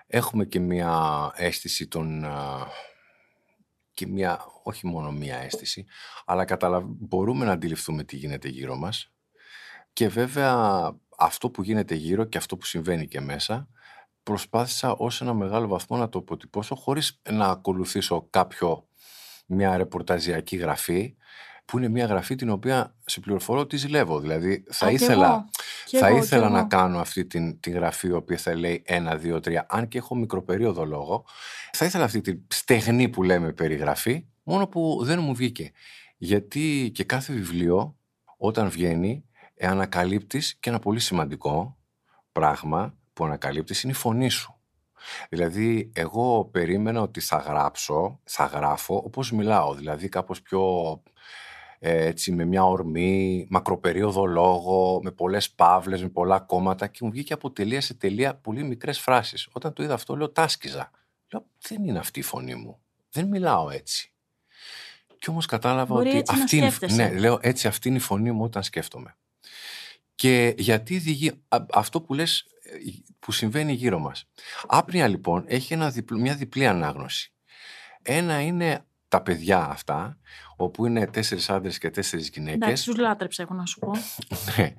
έχουμε 0.08 0.46
και 0.46 0.60
μια 0.60 1.32
αίσθηση 1.36 1.88
των... 1.88 2.26
και 3.92 4.08
μια, 4.08 4.42
όχι 4.64 4.88
μόνο 4.88 5.12
μια 5.12 5.38
αίσθηση, 5.38 5.86
αλλά 6.26 6.46
καταλαβ... 6.46 6.84
μπορούμε 6.88 7.46
να 7.46 7.52
αντιληφθούμε 7.52 8.04
τι 8.04 8.16
γίνεται 8.16 8.48
γύρω 8.48 8.76
μας. 8.76 9.12
Και 9.94 10.08
βέβαια 10.08 10.92
αυτό 11.18 11.50
που 11.50 11.64
γίνεται 11.64 11.96
γύρω 11.96 12.26
και 12.26 12.38
αυτό 12.38 12.58
που 12.58 12.66
συμβαίνει 12.66 13.08
και 13.08 13.22
μέσα 13.22 13.70
προσπάθησα 14.28 14.96
ως 14.96 15.22
ένα 15.22 15.34
μεγάλο 15.34 15.68
βαθμό 15.68 15.98
να 15.98 16.10
το 16.10 16.20
αποτυπώσω 16.20 16.76
χωρίς 16.76 17.22
να 17.30 17.46
ακολουθήσω 17.46 18.28
κάποιο 18.30 18.88
μια 19.46 19.78
ρεπορταζιακή 19.78 20.56
γραφή 20.56 21.16
που 21.66 21.78
είναι 21.78 21.88
μια 21.88 22.06
γραφή 22.06 22.36
την 22.36 22.50
οποία 22.50 22.96
σε 23.06 23.20
πληροφορώ 23.20 23.60
ότι 23.60 23.78
ζηλεύω. 23.78 24.20
Δηλαδή 24.20 24.64
θα 24.70 24.92
ήθελα, 24.92 25.50
θα 26.00 26.10
ήθελα 26.10 26.50
να 26.50 26.64
κάνω 26.64 27.00
αυτή 27.00 27.26
την, 27.26 27.60
την 27.60 27.74
γραφή 27.74 28.08
η 28.08 28.12
οποία 28.12 28.38
θα 28.38 28.56
λέει 28.56 28.84
ένα, 28.86 29.16
δύο, 29.16 29.40
τρία, 29.40 29.66
αν 29.70 29.88
και 29.88 29.98
έχω 29.98 30.16
μικροπερίοδο 30.16 30.86
λόγο, 30.86 31.26
θα 31.72 31.86
ήθελα 31.86 32.04
αυτή 32.04 32.22
τη 32.22 32.38
στεγνή 32.48 33.10
που 33.10 33.24
λέμε 33.24 33.54
περιγραφή, 33.54 34.26
μόνο 34.44 34.68
που 34.68 35.00
δεν 35.04 35.20
μου 35.20 35.36
βγήκε. 35.36 35.72
Γιατί 36.18 36.92
και 36.94 37.04
κάθε 37.04 37.34
βιβλίο 37.34 37.98
όταν 38.38 38.70
βγαίνει 38.70 39.26
ε, 39.56 39.68
ανακαλύπτεις 39.68 40.58
και 40.60 40.70
ένα 40.70 40.80
πολύ 40.80 41.00
σημαντικό 41.00 41.78
πράγμα 42.32 42.98
που 43.18 43.26
ανακαλύπτεις 43.26 43.84
είναι 43.84 43.92
η 43.92 43.96
φωνή 43.96 44.30
σου. 44.30 44.56
Δηλαδή, 45.30 45.92
εγώ 45.96 46.46
περίμενα 46.46 47.02
ότι 47.02 47.20
θα 47.20 47.38
γράψω, 47.38 48.20
θα 48.24 48.46
γράφω 48.46 48.96
όπως 48.96 49.32
μιλάω, 49.32 49.74
δηλαδή 49.74 50.10
κάπως 50.10 50.42
πιο 50.42 50.62
ε, 51.80 52.06
έτσι, 52.06 52.32
με 52.32 52.46
μια 52.46 52.66
ορμή, 52.66 53.48
μακροπερίοδο 53.50 54.26
λόγο, 54.26 55.00
με 55.04 55.12
πολλές 55.12 55.52
παύλες, 55.52 56.02
με 56.02 56.10
πολλά 56.10 56.40
κόμματα 56.40 56.88
και 56.88 57.00
μου 57.02 57.12
βγήκε 57.12 57.34
από 57.34 57.52
τελεία 57.52 57.82
σε 57.82 57.94
τελεία 57.94 58.36
πολύ 58.36 58.64
μικρές 58.64 59.00
φράσεις. 59.00 59.50
Όταν 59.52 59.74
το 59.74 59.84
είδα 59.84 59.94
αυτό 59.94 60.16
λέω 60.16 60.30
τάσκιζα. 60.30 60.92
Λέω 61.32 61.46
δεν 61.68 61.84
είναι 61.84 62.00
αυτή 62.00 62.20
η 62.20 62.24
φωνή 62.24 62.56
μου. 62.56 62.80
Δεν 63.10 63.28
μιλάω 63.28 63.70
έτσι. 63.70 64.12
Και 65.20 65.30
όμως 65.30 65.46
κατάλαβα 65.46 65.94
Μπορεί 65.94 66.10
ότι 66.10 66.18
έτσι 66.18 66.36
να 66.36 66.44
αυτή 66.44 66.58
είναι, 66.58 66.70
σκέφτεσαι. 66.70 67.08
ναι, 67.08 67.20
λέω 67.20 67.40
έτσι 67.42 67.68
αυτή 67.68 67.88
είναι 67.88 67.98
η 67.98 68.02
φωνή 68.02 68.32
μου 68.32 68.44
όταν 68.44 68.64
σκέφτομαι. 68.64 69.18
Και 70.18 70.54
γιατί 70.58 70.98
διηγεί 70.98 71.32
α- 71.48 71.66
αυτό 71.74 72.02
που 72.02 72.14
λες 72.14 72.46
ε, 72.64 72.70
που 73.20 73.32
συμβαίνει 73.32 73.74
γύρω 73.74 74.00
μας. 74.00 74.26
Άπνοια 74.68 75.08
λοιπόν 75.08 75.44
έχει 75.48 75.74
ένα 75.74 75.90
διπλ- 75.90 76.20
μια 76.20 76.36
διπλή 76.36 76.68
ανάγνωση. 76.68 77.34
Ένα 78.02 78.42
είναι 78.42 78.86
τα 79.08 79.22
παιδιά 79.22 79.66
αυτά, 79.70 80.18
όπου 80.56 80.86
είναι 80.86 81.08
τέσσερις 81.08 81.50
άντρες 81.50 81.78
και 81.78 81.90
τέσσερις 81.90 82.28
Εντάξει, 82.30 82.42
γυναίκες. 82.52 82.84
τους 82.84 82.98
λάτρεψα, 82.98 83.44
έχω 83.44 83.54
να 83.54 83.66
σου 83.66 83.80
πω. 83.80 83.92
Ναι. 84.58 84.74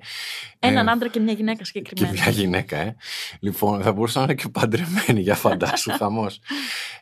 Έναν 0.59 0.87
Ε, 0.87 0.91
άντρα 0.91 1.09
και 1.09 1.19
μια 1.19 1.33
γυναίκα 1.33 1.57
και 1.57 1.65
συγκεκριμένα. 1.65 2.13
μια 2.13 2.29
γυναίκα, 2.29 2.77
ε. 2.77 2.95
Λοιπόν, 3.39 3.81
θα 3.81 3.91
μπορούσαν 3.93 4.21
να 4.25 4.31
είναι 4.31 4.41
και 4.41 4.49
παντρεμένοι 4.49 5.21
για 5.21 5.35
φαντάσου 5.35 5.91
χαμός. 5.99 6.39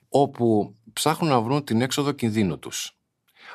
Όπου 0.10 0.76
ψάχνουν 0.94 1.30
να 1.32 1.42
βρουν 1.42 1.64
την 1.64 1.82
έξοδο 1.82 2.12
κινδύνου 2.12 2.60
τους. 2.60 2.92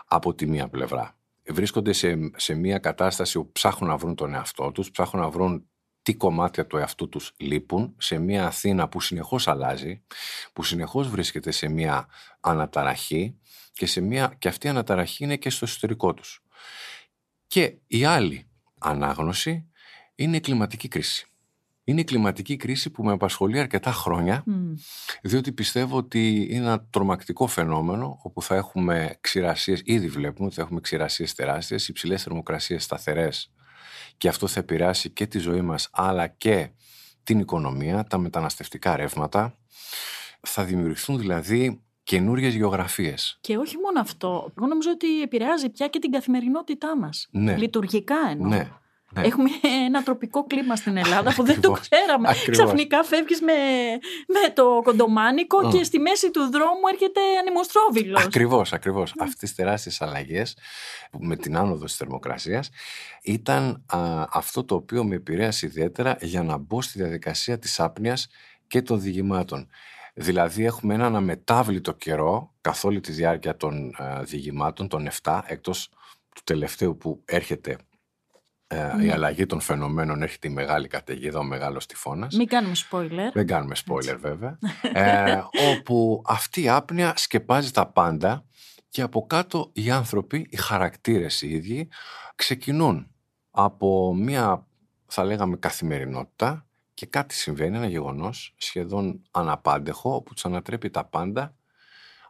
Από 0.07 0.35
τη 0.35 0.47
μία 0.47 0.69
πλευρά. 0.69 1.17
Βρίσκονται 1.53 1.93
σε, 1.93 2.31
σε 2.37 2.55
μια 2.55 2.79
κατάσταση 2.79 3.37
όπου 3.37 3.53
ψάχνουν 3.53 3.91
να 3.91 3.97
βρουν 3.97 4.15
τον 4.15 4.35
εαυτό 4.35 4.73
τους, 4.73 4.91
ψάχνουν 4.91 5.23
να 5.23 5.31
βρουν 5.31 5.67
τι 6.03 6.15
κομμάτια 6.15 6.67
του 6.67 6.77
εαυτού 6.77 7.09
τους 7.09 7.33
λείπουν 7.37 7.95
σε 7.99 8.19
μια 8.19 8.47
Αθήνα 8.47 8.89
που 8.89 9.01
συνεχώς 9.01 9.49
αλλάζει, 9.49 10.03
που 10.53 10.63
συνεχώς 10.63 11.09
βρίσκεται 11.09 11.51
σε 11.51 11.69
μια 11.69 12.09
αναταραχή 12.41 13.39
και, 13.73 13.87
σε 13.87 14.01
μια, 14.01 14.35
και 14.39 14.49
αυτή 14.49 14.67
η 14.67 14.71
αναταραχή 14.71 15.25
είναι 15.25 15.37
και 15.37 15.51
στο 15.51 15.65
εσωτερικό 15.65 16.15
τους. 16.15 16.43
Και 17.47 17.77
η 17.87 18.05
άλλη 18.05 18.49
ανάγνωση 18.79 19.71
είναι 20.15 20.37
η 20.37 20.41
κλιματική 20.41 20.89
κρίση. 20.89 21.32
Είναι 21.85 22.01
η 22.01 22.05
κλιματική 22.05 22.57
κρίση 22.57 22.91
που 22.91 23.05
με 23.05 23.12
απασχολεί 23.12 23.59
αρκετά 23.59 23.93
χρόνια, 23.93 24.43
Μμ. 24.47 24.73
διότι 25.23 25.53
πιστεύω 25.53 25.97
ότι 25.97 26.47
είναι 26.51 26.65
ένα 26.65 26.87
τρομακτικό 26.91 27.47
φαινόμενο 27.47 28.19
όπου 28.23 28.43
θα 28.43 28.55
έχουμε 28.55 29.17
ξηρασίες, 29.21 29.81
ήδη 29.85 30.09
βλέπουμε 30.09 30.47
ότι 30.47 30.55
θα 30.55 30.62
έχουμε 30.62 30.81
ξηρασίες 30.81 31.35
τεράστιες, 31.35 31.89
υψηλές 31.89 32.23
θερμοκρασίες 32.23 32.85
σταθερές 32.85 33.53
και 34.17 34.29
αυτό 34.29 34.47
θα 34.47 34.61
επηρεάσει 34.61 35.11
και 35.11 35.27
τη 35.27 35.39
ζωή 35.39 35.61
μας 35.61 35.89
αλλά 35.93 36.27
και 36.27 36.71
την 37.23 37.39
οικονομία, 37.39 38.05
τα 38.05 38.19
μεταναστευτικά 38.19 38.97
ρεύματα. 38.97 39.57
Θα 40.41 40.65
δημιουργηθούν 40.65 41.19
δηλαδή 41.19 41.83
καινούριες 42.03 42.55
γεωγραφίες. 42.55 43.39
Και 43.41 43.57
όχι 43.57 43.77
μόνο 43.77 44.01
αυτό. 44.01 44.53
Εγώ 44.59 44.67
νομίζω 44.67 44.91
ότι 44.91 45.23
επηρεάζει 45.23 45.69
πια 45.69 45.89
και 45.89 45.99
την 45.99 46.11
καθημερινότητά 46.11 46.99
μας. 46.99 47.29
Ναι. 47.31 47.57
Λειτουργικά 47.57 48.17
εννοώ. 48.31 48.49
Ναι, 48.49 48.71
ναι. 49.14 49.26
Έχουμε 49.26 49.50
ένα 49.87 50.02
τροπικό 50.02 50.47
κλίμα 50.47 50.76
στην 50.76 50.97
Ελλάδα 50.97 51.35
που 51.35 51.42
δεν 51.45 51.61
το 51.61 51.73
Ακριβώς. 51.73 51.88
ξέραμε. 51.88 52.28
Ακριβώς. 52.28 52.57
Ξαφνικά 52.59 53.02
φεύγεις 53.04 53.40
με, 53.40 53.52
με 54.26 54.52
το 54.54 54.81
κοντομάνικο 54.83 55.66
Μμ. 55.66 55.71
και 55.71 55.85
στη 55.85 55.99
μέση 55.99 56.31
του 56.31 56.40
δρόμου 56.40 56.81
έρχεται 56.92 57.21
ανεμοστρόβιλος. 57.40 58.25
Ακριβώς, 58.25 58.73
ακριβώς. 58.73 59.14
Αυτές 59.19 59.38
τις 59.38 59.54
τεράστιες 59.54 60.00
αλλαγές 60.02 60.57
που 61.11 61.19
με 61.21 61.37
την 61.37 61.57
άνοδο 61.57 61.85
της 61.85 61.97
θερμοκρασίας 61.97 62.71
ήταν 63.23 63.85
α, 63.87 64.25
αυτό 64.31 64.64
το 64.64 64.75
οποίο 64.75 65.04
με 65.04 65.14
επηρέασε 65.14 65.66
ιδιαίτερα 65.66 66.16
για 66.21 66.42
να 66.42 66.57
μπω 66.57 66.83
στη 66.83 66.99
διαδικασία 66.99 67.59
της 67.59 67.81
άπνοιας 67.81 68.28
και 68.66 68.83
των 68.83 69.00
διηγημάτων. 69.00 69.69
Δηλαδή 70.14 70.64
έχουμε 70.64 70.95
έναν 70.95 71.16
αμετάβλητο 71.16 71.92
καιρό 71.92 72.52
καθ' 72.61 72.85
όλη 72.85 73.00
τη 73.00 73.12
διάρκεια 73.12 73.57
των 73.57 73.95
α, 74.02 74.23
διηγημάτων, 74.23 74.88
των 74.88 75.09
7, 75.23 75.40
εκτός 75.47 75.88
του 76.35 76.40
τελευταίου 76.45 76.97
που 76.97 77.23
έρχεται 77.25 77.76
ε, 78.73 79.02
η 79.02 79.07
Ναι. 79.07 79.12
αλλαγή 79.12 79.47
των 79.47 79.61
φαινομένων, 79.61 80.23
έρχεται 80.23 80.49
η 80.49 80.50
μεγάλη 80.50 80.88
καταιγίδα, 80.88 81.38
ο 81.38 81.43
μεγάλος 81.43 81.87
τυφώνας. 81.87 82.35
Μην 82.37 82.47
κάνουμε 82.49 82.75
spoiler. 82.91 83.31
Δεν 83.33 83.47
κάνουμε 83.47 83.75
spoiler 83.87 84.17
βέβαια. 84.21 84.59
ε, 84.93 85.43
όπου 85.71 86.23
αυτή 86.26 86.62
η 86.62 86.69
άπνοια 86.69 87.12
σκεπάζει 87.17 87.71
τα 87.71 87.87
πάντα 87.87 88.45
και 88.88 89.02
από 89.02 89.26
κάτω 89.26 89.71
οι 89.73 89.91
άνθρωποι, 89.91 90.47
οι 90.50 90.57
χαρακτήρες 90.57 91.43
οι 91.43 91.49
ίδιοι, 91.49 91.88
ξεκινούν 92.35 93.11
από 93.50 94.14
μια 94.14 94.67
θα 95.07 95.25
λέγαμε 95.25 95.57
καθημερινότητα 95.57 96.67
και 96.95 97.07
κάτι 97.07 97.35
συμβαίνει, 97.35 97.76
ένα 97.76 97.87
γεγονός 97.87 98.55
σχεδόν 98.57 99.23
αναπάντεχο 99.31 100.14
όπου 100.14 100.35
τους 100.35 100.45
ανατρέπει 100.45 100.91
τα 100.91 101.05
πάντα, 101.05 101.55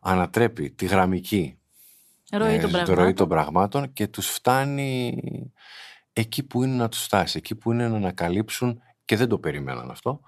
ανατρέπει 0.00 0.70
τη 0.70 0.86
γραμμική 0.86 1.56
Ροή 2.30 2.54
ε, 2.54 2.58
των 2.58 2.70
ροή 2.70 2.84
πραγμάτων. 2.84 3.14
των 3.14 3.28
πραγμάτων 3.28 3.92
και 3.92 4.06
τους 4.06 4.28
φτάνει 4.28 5.22
εκεί 6.12 6.42
που 6.42 6.62
είναι 6.62 6.74
να 6.74 6.88
τους 6.88 7.02
φτάσει, 7.02 7.38
εκεί 7.38 7.54
που 7.54 7.72
είναι 7.72 7.88
να 7.88 7.96
ανακαλύψουν 7.96 8.82
και 9.04 9.16
δεν 9.16 9.28
το 9.28 9.38
περιμέναν 9.38 9.90
αυτό, 9.90 10.20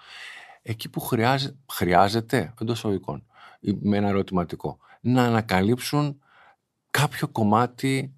εκεί 0.63 0.89
που 0.89 1.01
χρειάζεται, 1.01 1.57
χρειάζεται 1.73 2.55
εντός 2.61 2.85
οικών, 2.85 3.27
με 3.61 3.97
ένα 3.97 4.09
ερωτηματικό, 4.09 4.79
να 5.01 5.25
ανακαλύψουν 5.25 6.19
κάποιο 6.91 7.29
κομμάτι 7.29 8.15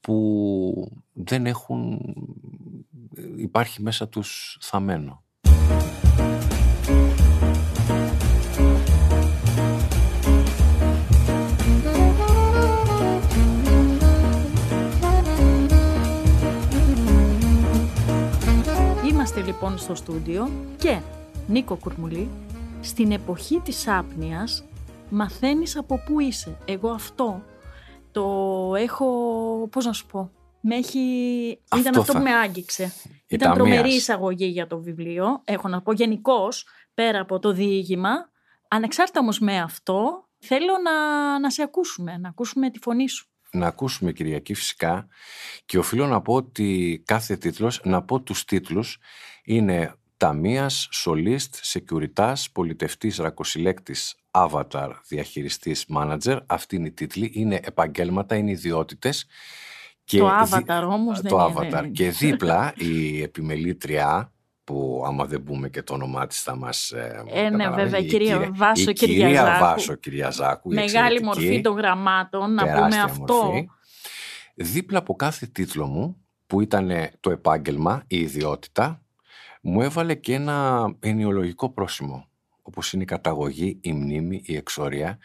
που 0.00 1.02
δεν 1.12 1.46
έχουν, 1.46 2.00
υπάρχει 3.36 3.82
μέσα 3.82 4.08
τους 4.08 4.58
θαμένο. 4.60 5.22
Λοιπόν 19.50 19.78
στο 19.78 19.94
στούντιο 19.94 20.50
και 20.78 21.00
Νίκο 21.46 21.76
Κουρμουλή, 21.76 22.28
στην 22.80 23.12
εποχή 23.12 23.60
της 23.64 23.88
άπνοιας 23.88 24.64
μαθαίνεις 25.10 25.76
από 25.76 26.02
πού 26.06 26.20
είσαι. 26.20 26.58
Εγώ 26.64 26.90
αυτό 26.90 27.44
το 28.12 28.24
έχω, 28.76 29.06
πώς 29.70 29.84
να 29.84 29.92
σου 29.92 30.06
πω, 30.06 30.30
με 30.60 30.74
έχει... 30.76 31.00
Αυτό 31.68 31.88
Ήταν 31.88 32.00
αυτό 32.00 32.12
θα- 32.12 32.18
που 32.18 32.24
με 32.24 32.34
άγγιξε. 32.34 32.92
Η 33.04 33.10
Ήταν 33.26 33.54
τρομερή 33.54 33.76
ταμείας. 33.76 33.94
εισαγωγή 33.96 34.46
για 34.46 34.66
το 34.66 34.80
βιβλίο. 34.80 35.40
Έχω 35.44 35.68
να 35.68 35.82
πω 35.82 35.92
γενικώς, 35.92 36.66
πέρα 36.94 37.20
από 37.20 37.38
το 37.38 37.52
διήγημα. 37.52 38.10
Ανεξάρτητα 38.68 39.20
όμως 39.20 39.38
με 39.38 39.58
αυτό, 39.60 40.28
θέλω 40.38 40.72
να, 40.84 41.38
να 41.38 41.50
σε 41.50 41.62
ακούσουμε, 41.62 42.16
να 42.18 42.28
ακούσουμε 42.28 42.70
τη 42.70 42.78
φωνή 42.78 43.08
σου. 43.08 43.24
να 43.52 43.66
ακούσουμε 43.66 44.12
Κυριακή 44.12 44.54
φυσικά 44.54 45.06
και 45.64 45.78
οφείλω 45.78 46.06
να 46.06 46.20
πω 46.20 46.34
ότι 46.34 47.02
κάθε 47.06 47.36
τίτλος, 47.36 47.80
να 47.84 48.02
πω 48.02 48.20
τους 48.20 48.44
τίτλους, 48.44 48.98
είναι 49.44 49.94
Ταμείας, 50.16 50.88
Σολίστ, 50.90 51.54
Σεκιουριτάς, 51.60 52.50
Πολιτευτής, 52.50 53.16
Ρακοσυλλέκτης, 53.16 54.14
Avatar, 54.30 54.90
Διαχειριστής, 55.08 55.86
Manager. 55.96 56.38
Αυτή 56.46 56.76
είναι 56.76 56.86
η 56.86 56.92
τίτλη, 56.92 57.30
είναι 57.34 57.60
επαγγέλματα, 57.62 58.36
είναι 58.36 58.50
ιδιότητες. 58.50 59.26
Και 60.04 60.18
το 60.18 60.30
δι- 60.44 60.54
Avatar 60.70 60.82
όμως 60.88 61.20
δεν 61.20 61.30
το 61.30 61.54
είναι. 61.60 61.70
Avatar. 61.78 61.90
Και 61.92 62.10
δίπλα 62.10 62.72
η 62.76 63.22
επιμελήτρια 63.22 64.32
που 64.64 65.02
άμα 65.06 65.24
δεν 65.24 65.42
πούμε 65.42 65.68
και 65.68 65.82
το 65.82 65.94
όνομά 65.94 66.26
της 66.26 66.42
θα 66.42 66.56
μας 66.56 66.90
ε, 66.90 67.24
Ε, 67.28 67.42
ναι, 67.42 67.50
καταλαβαίνει, 67.50 67.82
βέβαια, 67.82 68.00
η 68.00 68.04
κυρία 68.06 68.50
Βάσο 68.52 68.90
η 68.90 68.92
κυρία 68.92 69.26
Κυριαζάκου. 69.26 69.64
Βάσο 69.64 69.94
Κυριαζάκου, 69.94 70.70
η 70.72 70.74
Μεγάλη 70.74 70.90
εξαιρετική 71.16 71.24
μορφή 71.24 71.60
των 71.60 71.76
γραμμάτων, 71.76 72.54
να 72.54 72.62
πούμε 72.62 72.74
τεράστια 72.74 73.02
αυτό. 73.04 73.34
μορφή. 73.34 73.68
Δίπλα 74.54 74.98
από 74.98 75.14
κάθε 75.14 75.46
τίτλο 75.46 75.86
μου, 75.86 76.16
που 76.46 76.60
ήταν 76.60 76.90
το 77.20 77.30
επάγγελμα, 77.30 78.02
η 78.06 78.16
ιδιότητα, 78.20 79.02
μου 79.60 79.80
έβαλε 79.82 80.14
και 80.14 80.34
ένα 80.34 80.88
ενοιολογικό 81.00 81.70
πρόσημο, 81.70 82.28
όπως 82.62 82.92
είναι 82.92 83.02
η 83.02 83.06
καταγωγή, 83.06 83.78
η 83.80 83.92
μνήμη, 83.92 84.40
η 84.44 84.56
εξορία 84.56 85.18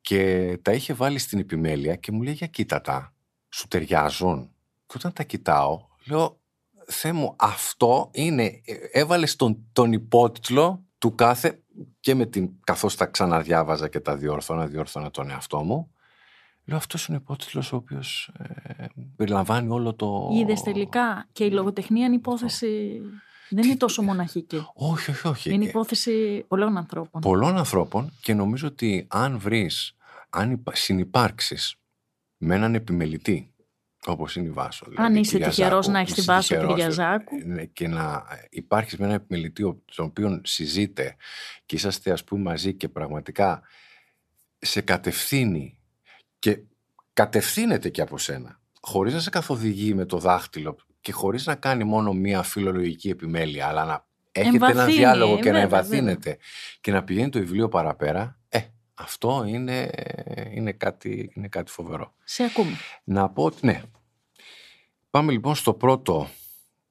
και 0.00 0.58
τα 0.62 0.72
είχε 0.72 0.92
βάλει 0.92 1.18
στην 1.18 1.38
επιμέλεια 1.38 1.96
και 1.96 2.12
μου 2.12 2.22
λέει 2.22 2.34
για 2.34 2.46
κοίτα 2.46 2.80
τα, 2.80 3.14
σου 3.48 3.68
ταιριάζουν. 3.68 4.50
Και 4.86 4.94
όταν 4.96 5.12
τα 5.12 5.22
κοιτάω, 5.22 5.86
λέω, 6.06 6.40
Θεέ 6.86 7.12
μου, 7.12 7.34
αυτό 7.38 8.10
είναι, 8.12 8.60
ε, 8.64 8.74
έβαλες 8.92 9.36
τον, 9.36 9.58
τον 9.72 9.92
υπότιτλο 9.92 10.82
του 10.98 11.14
κάθε 11.14 11.62
και 12.00 12.14
με 12.14 12.26
την, 12.26 12.50
καθώς 12.64 12.96
τα 12.96 13.06
ξαναδιάβαζα 13.06 13.88
και 13.88 14.00
τα 14.00 14.16
διόρθωνα, 14.16 14.66
διόρθωνα 14.66 15.10
τον 15.10 15.30
εαυτό 15.30 15.62
μου, 15.62 15.92
Λέω 16.68 16.76
αυτός 16.76 17.06
είναι 17.06 17.16
ο 17.16 17.20
υπότιτλος 17.22 17.72
ο 17.72 17.76
οποίος 17.76 18.30
ε, 18.38 18.86
περιλαμβάνει 19.16 19.68
όλο 19.68 19.94
το... 19.94 20.30
Είδες 20.32 20.62
τελικά 20.62 21.28
και 21.32 21.44
η 21.44 21.50
λογοτεχνία 21.50 22.06
είναι 22.06 22.14
υπόθεση. 22.14 23.00
Δεν 23.48 23.64
είναι 23.64 23.76
τόσο 23.76 24.02
μοναχική. 24.02 24.66
Όχι, 24.74 25.10
όχι, 25.10 25.28
όχι. 25.28 25.52
Είναι 25.52 25.64
Ε, 25.64 25.68
υπόθεση 25.68 26.44
πολλών 26.48 26.76
ανθρώπων. 26.76 27.20
πολλών 27.20 27.56
ανθρώπων 27.56 28.12
και 28.20 28.34
νομίζω 28.34 28.66
ότι 28.66 29.06
αν 29.08 29.38
βρεις, 29.38 29.96
αν 30.30 30.50
υπα- 30.50 30.74
συνυπάρξεις 30.76 31.74
με 32.36 32.54
έναν 32.54 32.74
επιμελητή, 32.74 33.52
όπως 34.06 34.36
είναι 34.36 34.46
η 34.46 34.50
Βάσο. 34.50 34.84
Αν 34.86 34.90
δηλαδή, 34.94 35.18
είσαι 35.18 35.30
Κυριαζάκου, 35.30 35.56
τυχερός 35.62 35.88
να 35.88 35.98
έχεις 35.98 36.12
είσαι 36.12 36.20
τη 36.20 36.26
Βάσο 36.26 36.48
τυχερός, 36.48 36.74
Κυριαζάκου. 36.74 37.36
ε, 37.36 37.44
ναι, 37.44 37.64
Και 37.64 37.88
να 37.88 38.24
υπάρχεις 38.50 38.96
με 38.96 39.04
έναν 39.04 39.16
επιμελητή 39.16 39.62
ο- 39.62 39.82
τον 39.94 40.06
οποίο 40.06 40.40
συζείτε 40.44 41.16
και 41.66 41.76
είσαστε 41.76 42.10
ας 42.10 42.24
πούμε 42.24 42.42
μαζί 42.42 42.74
και 42.74 42.88
πραγματικά 42.88 43.62
σε 44.58 44.80
κατευθύνει 44.80 45.78
και 46.38 46.60
κατευθύνεται 47.12 47.88
και 47.88 48.00
από 48.00 48.18
σένα 48.18 48.60
χωρίς 48.80 49.12
να 49.14 49.20
σε 49.20 49.30
καθοδηγεί 49.30 49.94
με 49.94 50.04
το 50.04 50.18
δάχτυλο 50.18 50.76
και 51.08 51.14
χωρίς 51.14 51.46
να 51.46 51.54
κάνει 51.54 51.84
μόνο 51.84 52.12
μία 52.12 52.42
φιλολογική 52.42 53.08
επιμέλεια, 53.08 53.66
αλλά 53.66 53.84
να 53.84 54.06
έχετε 54.32 54.56
ένα 54.56 54.68
Εμβαθύνει, 54.68 54.96
διάλογο 54.96 55.34
και 55.34 55.50
να 55.50 55.60
βέβαια, 55.60 55.62
εμβαθύνετε 55.62 56.38
και 56.80 56.92
να 56.92 57.04
πηγαίνει 57.04 57.28
το 57.28 57.38
βιβλίο 57.38 57.68
παραπέρα, 57.68 58.38
ε, 58.48 58.60
αυτό 58.94 59.44
είναι, 59.46 59.90
είναι, 60.50 60.72
κάτι, 60.72 61.32
είναι 61.34 61.48
κάτι 61.48 61.70
φοβερό. 61.70 62.14
Σε 62.24 62.44
ακούμε. 62.44 62.76
Να 63.04 63.30
πω 63.30 63.44
ότι 63.44 63.66
ναι. 63.66 63.82
Πάμε 65.10 65.32
λοιπόν 65.32 65.54
στο 65.54 65.74
πρώτο 65.74 66.28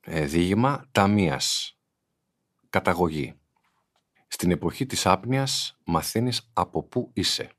ε, 0.01 0.25
διήγημα 0.25 0.85
ταμείας. 0.91 1.77
Καταγωγή. 2.69 3.33
Στην 4.27 4.51
εποχή 4.51 4.85
της 4.85 5.05
άπνοιας 5.05 5.77
μαθαίνεις 5.83 6.49
από 6.53 6.83
πού 6.83 7.09
είσαι. 7.13 7.51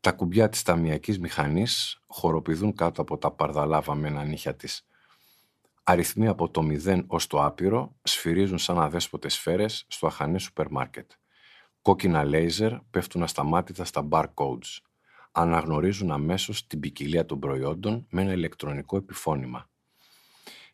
Τα 0.00 0.12
κουμπιά 0.12 0.48
της 0.48 0.62
ταμιακής 0.62 1.18
μηχανής 1.18 2.00
χοροπηδούν 2.06 2.74
κάτω 2.74 3.02
από 3.02 3.18
τα 3.18 3.30
παρδαλά 3.30 3.80
βαμμένα 3.80 4.24
νύχια 4.24 4.54
της. 4.54 4.84
Αριθμοί 5.90 6.26
από 6.26 6.50
το 6.50 6.62
μηδέν 6.62 7.04
ως 7.06 7.26
το 7.26 7.44
άπειρο 7.44 7.96
σφυρίζουν 8.02 8.58
σαν 8.58 8.78
αδέσποτες 8.80 9.34
σφαίρες 9.34 9.84
στο 9.88 10.06
αχανές 10.06 10.42
σούπερ 10.42 10.70
μάρκετ. 10.70 11.10
Κόκκινα 11.82 12.24
λέιζερ 12.24 12.78
πέφτουν 12.90 13.22
ασταμάτητα 13.22 13.84
στα 13.84 14.08
barcodes. 14.10 14.78
Αναγνωρίζουν 15.32 16.10
αμέσως 16.10 16.66
την 16.66 16.80
ποικιλία 16.80 17.24
των 17.26 17.38
προϊόντων 17.38 18.06
με 18.10 18.22
ένα 18.22 18.32
ηλεκτρονικό 18.32 18.96
επιφώνημα. 18.96 19.70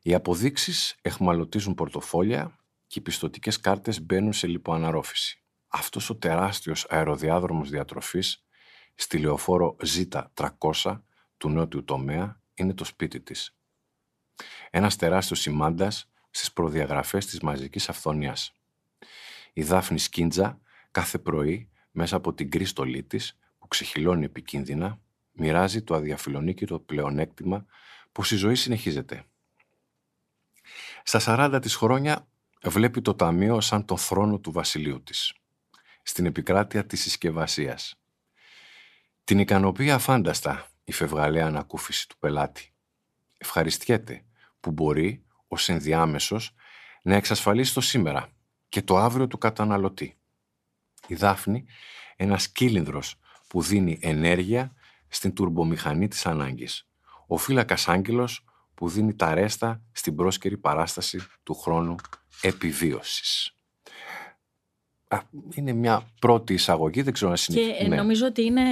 Οι 0.02 0.14
αποδείξεις 0.14 0.96
εχμαλωτίζουν 1.02 1.74
πορτοφόλια 1.74 2.58
και 2.86 2.98
οι 2.98 3.02
πιστοτικές 3.02 3.60
κάρτες 3.60 4.02
μπαίνουν 4.02 4.32
σε 4.32 4.46
λιποαναρρόφηση. 4.46 5.42
Αυτός 5.68 6.10
ο 6.10 6.16
τεράστιος 6.16 6.86
αεροδιάδρομος 6.88 7.70
διατροφής 7.70 8.44
στη 8.94 9.18
λεωφόρο 9.18 9.76
Z300 9.86 11.00
του 11.36 11.48
νότιου 11.48 11.84
τομέα 11.84 12.40
είναι 12.54 12.74
το 12.74 12.84
σπίτι 12.84 13.20
της. 13.20 13.55
Ένας 14.70 14.96
τεράστιος 14.96 15.40
σημάντας 15.40 16.08
στις 16.30 16.52
προδιαγραφές 16.52 17.26
της 17.26 17.40
μαζικής 17.40 17.88
αυθονίας. 17.88 18.52
Η 19.52 19.62
Δάφνη 19.62 19.98
Σκίντζα 19.98 20.60
κάθε 20.90 21.18
πρωί 21.18 21.70
μέσα 21.90 22.16
από 22.16 22.34
την 22.34 22.50
κρίστολή 22.50 23.02
της 23.02 23.38
που 23.58 23.68
ξεχυλώνει 23.68 24.24
επικίνδυνα 24.24 25.00
μοιράζει 25.32 25.82
το 25.82 25.94
αδιαφιλονίκητο 25.94 26.78
πλεονέκτημα 26.78 27.66
πως 28.12 28.30
η 28.30 28.36
ζωή 28.36 28.54
συνεχίζεται. 28.54 29.24
Στα 31.02 31.20
40 31.20 31.58
της 31.62 31.74
χρόνια 31.74 32.26
βλέπει 32.62 33.02
το 33.02 33.14
ταμείο 33.14 33.60
σαν 33.60 33.84
τον 33.84 33.98
θρόνο 33.98 34.38
του 34.38 34.52
βασιλείου 34.52 35.02
της, 35.02 35.34
στην 36.02 36.26
επικράτεια 36.26 36.86
της 36.86 37.00
συσκευασίας. 37.00 38.00
Την 39.24 39.38
ικανοποιεί 39.38 39.90
αφάνταστα 39.90 40.70
η 40.84 40.92
φευγαλαία 40.92 41.46
ανακούφιση 41.46 42.08
του 42.08 42.18
πελάτη. 42.18 42.72
Ευχαριστιέται 43.38 44.25
που 44.66 44.72
μπορεί 44.72 45.22
ως 45.48 45.68
ενδιάμεσος 45.68 46.54
να 47.02 47.14
εξασφαλίσει 47.14 47.74
το 47.74 47.80
σήμερα 47.80 48.28
και 48.68 48.82
το 48.82 48.96
αύριο 48.96 49.26
του 49.26 49.38
καταναλωτή. 49.38 50.16
Η 51.06 51.14
Δάφνη, 51.14 51.64
ένας 52.16 52.48
κύλινδρος 52.48 53.14
που 53.48 53.62
δίνει 53.62 53.98
ενέργεια 54.02 54.72
στην 55.08 55.32
τουρμπομηχανή 55.34 56.08
της 56.08 56.26
ανάγκης. 56.26 56.88
Ο 57.26 57.36
φύλακας 57.36 57.88
άγγελος 57.88 58.44
που 58.74 58.88
δίνει 58.88 59.14
τα 59.14 59.34
ρέστα 59.34 59.82
στην 59.92 60.14
πρόσκαιρη 60.16 60.56
παράσταση 60.56 61.20
του 61.42 61.54
χρόνου 61.54 61.94
επιβίωσης. 62.40 63.54
Α, 65.08 65.18
είναι 65.54 65.72
μια 65.72 66.10
πρώτη 66.20 66.54
εισαγωγή, 66.54 67.02
δεν 67.02 67.12
ξέρω 67.12 67.30
να 67.30 67.36
Και 67.36 67.42
συνεχίσει. 67.42 67.84
ε, 67.84 67.88
νομίζω 67.88 68.26
ότι 68.26 68.42
είναι, 68.42 68.62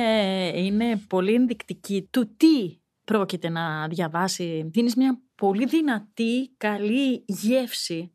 είναι 0.54 0.96
πολύ 0.96 1.34
ενδεικτική 1.34 2.08
του 2.10 2.36
τι 2.36 2.78
πρόκειται 3.04 3.48
να 3.48 3.88
διαβάσει. 3.88 4.68
Δίνεις 4.72 4.96
μια 4.96 5.23
πολύ 5.36 5.64
δυνατή, 5.66 6.54
καλή 6.56 7.24
γεύση 7.26 8.08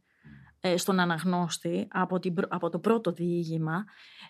ε, 0.62 0.78
στον 0.78 1.00
αναγνώστη 1.00 1.88
από, 1.92 2.20
την, 2.20 2.34
πρω- 2.34 2.48
από 2.52 2.70
το 2.70 2.80
πρώτο 2.80 3.12
διήγημα, 3.12 3.86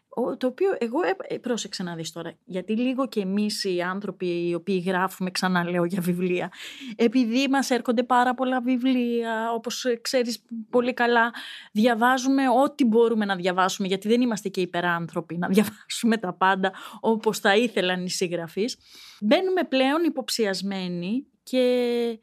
ο- 0.10 0.38
το 0.38 0.48
οποίο 0.48 0.76
εγώ 0.80 1.02
ε, 1.04 1.34
ε, 1.34 1.38
πρόσεξε 1.38 1.84
να 1.84 1.96
δεις 1.96 2.12
τώρα, 2.12 2.34
γιατί 2.46 2.76
λίγο 2.76 3.08
και 3.08 3.20
εμείς 3.20 3.64
οι 3.64 3.82
άνθρωποι 3.82 4.48
οι 4.48 4.54
οποίοι 4.54 4.84
γράφουμε, 4.86 5.32
ξαναλέω 5.32 5.86
για 5.86 6.02
βιβλία, 6.02 6.52
επειδή 6.96 7.48
μας 7.50 7.70
έρχονται 7.70 8.04
πάρα 8.04 8.34
πολλά 8.34 8.62
βιβλία, 8.62 9.52
όπως 9.52 9.86
ε, 9.86 9.96
ξέρεις 9.96 10.46
πολύ 10.70 10.94
καλά, 10.94 11.34
διαβάζουμε 11.72 12.44
ό,τι 12.64 12.86
μπορούμε 12.86 13.26
να 13.26 13.36
διαβάσουμε, 13.36 13.88
γιατί 13.88 14.08
δεν 14.08 14.22
είμαστε 14.22 14.50
και 14.50 14.62
υπεράνθρωποι 14.62 15.38
να 15.38 15.48
διαβάσουμε 15.48 16.18
τα 16.18 16.34
πάντα 16.34 16.74
όπως 17.00 17.40
θα 17.40 17.56
ήθελαν 17.56 18.06
οι 18.06 18.10
συγγραφείς. 18.10 18.78
Μπαίνουμε 19.22 19.64
πλέον 19.64 20.04
υποψιασμένοι 20.04 21.26
και 21.44 22.20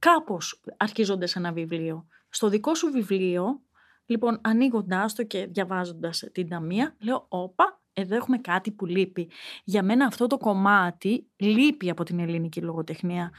κάπως 0.00 0.60
αρχίζοντας 0.76 1.36
ένα 1.36 1.52
βιβλίο. 1.52 2.06
Στο 2.28 2.48
δικό 2.48 2.74
σου 2.74 2.90
βιβλίο, 2.90 3.60
λοιπόν, 4.06 4.40
ανοίγοντάς 4.42 5.14
το 5.14 5.24
και 5.24 5.46
διαβάζοντας 5.46 6.24
την 6.32 6.48
ταμεία, 6.48 6.96
λέω, 7.00 7.26
όπα, 7.28 7.80
εδώ 7.92 8.16
έχουμε 8.16 8.38
κάτι 8.38 8.70
που 8.70 8.86
λείπει. 8.86 9.30
Για 9.64 9.82
μένα 9.82 10.06
αυτό 10.06 10.26
το 10.26 10.36
κομμάτι 10.38 11.26
λείπει 11.36 11.90
από 11.90 12.04
την 12.04 12.18
ελληνική 12.18 12.60
λογοτεχνία. 12.60 13.30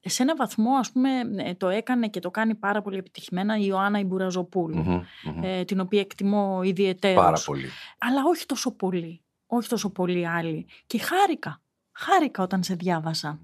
Σε 0.00 0.22
ένα 0.22 0.36
βαθμό, 0.36 0.70
ας 0.76 0.92
πούμε, 0.92 1.10
ε, 1.36 1.54
το 1.54 1.68
έκανε 1.68 2.08
και 2.08 2.20
το 2.20 2.30
κάνει 2.30 2.54
πάρα 2.54 2.82
πολύ 2.82 2.96
επιτυχημένα 2.98 3.56
η 3.58 3.64
Ιωάννα 3.66 3.98
Ιμπουραζοπούλου, 3.98 4.76
Μμμ, 4.76 5.02
μμμ. 5.24 5.42
ε, 5.44 5.64
την 5.64 5.80
οποία 5.80 6.00
εκτιμώ 6.00 6.60
ιδιαιτέρως. 6.62 7.24
Πάρα 7.24 7.40
πολύ. 7.44 7.68
Αλλά 7.98 8.22
όχι 8.26 8.46
τόσο 8.46 8.76
πολύ. 8.76 9.24
Όχι 9.46 9.68
τόσο 9.68 9.90
πολύ 9.90 10.28
άλλοι. 10.28 10.66
Και 10.86 10.98
χάρηκα. 10.98 11.62
Χάρηκα 11.92 12.42
όταν 12.42 12.62
σε 12.62 12.74
διάβασα. 12.74 13.40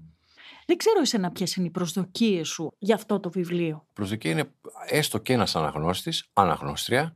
Δεν 0.65 0.77
ξέρω 0.77 0.99
εσένα 1.01 1.31
ποιες 1.31 1.55
είναι 1.55 1.67
οι 1.67 1.69
προσδοκίες 1.69 2.47
σου 2.47 2.73
για 2.77 2.95
αυτό 2.95 3.19
το 3.19 3.29
βιβλίο. 3.29 3.85
προσδοκία 3.93 4.31
είναι 4.31 4.51
έστω 4.87 5.17
και 5.17 5.33
ένας 5.33 5.55
αναγνώστης, 5.55 6.29
αναγνώστρια, 6.33 7.15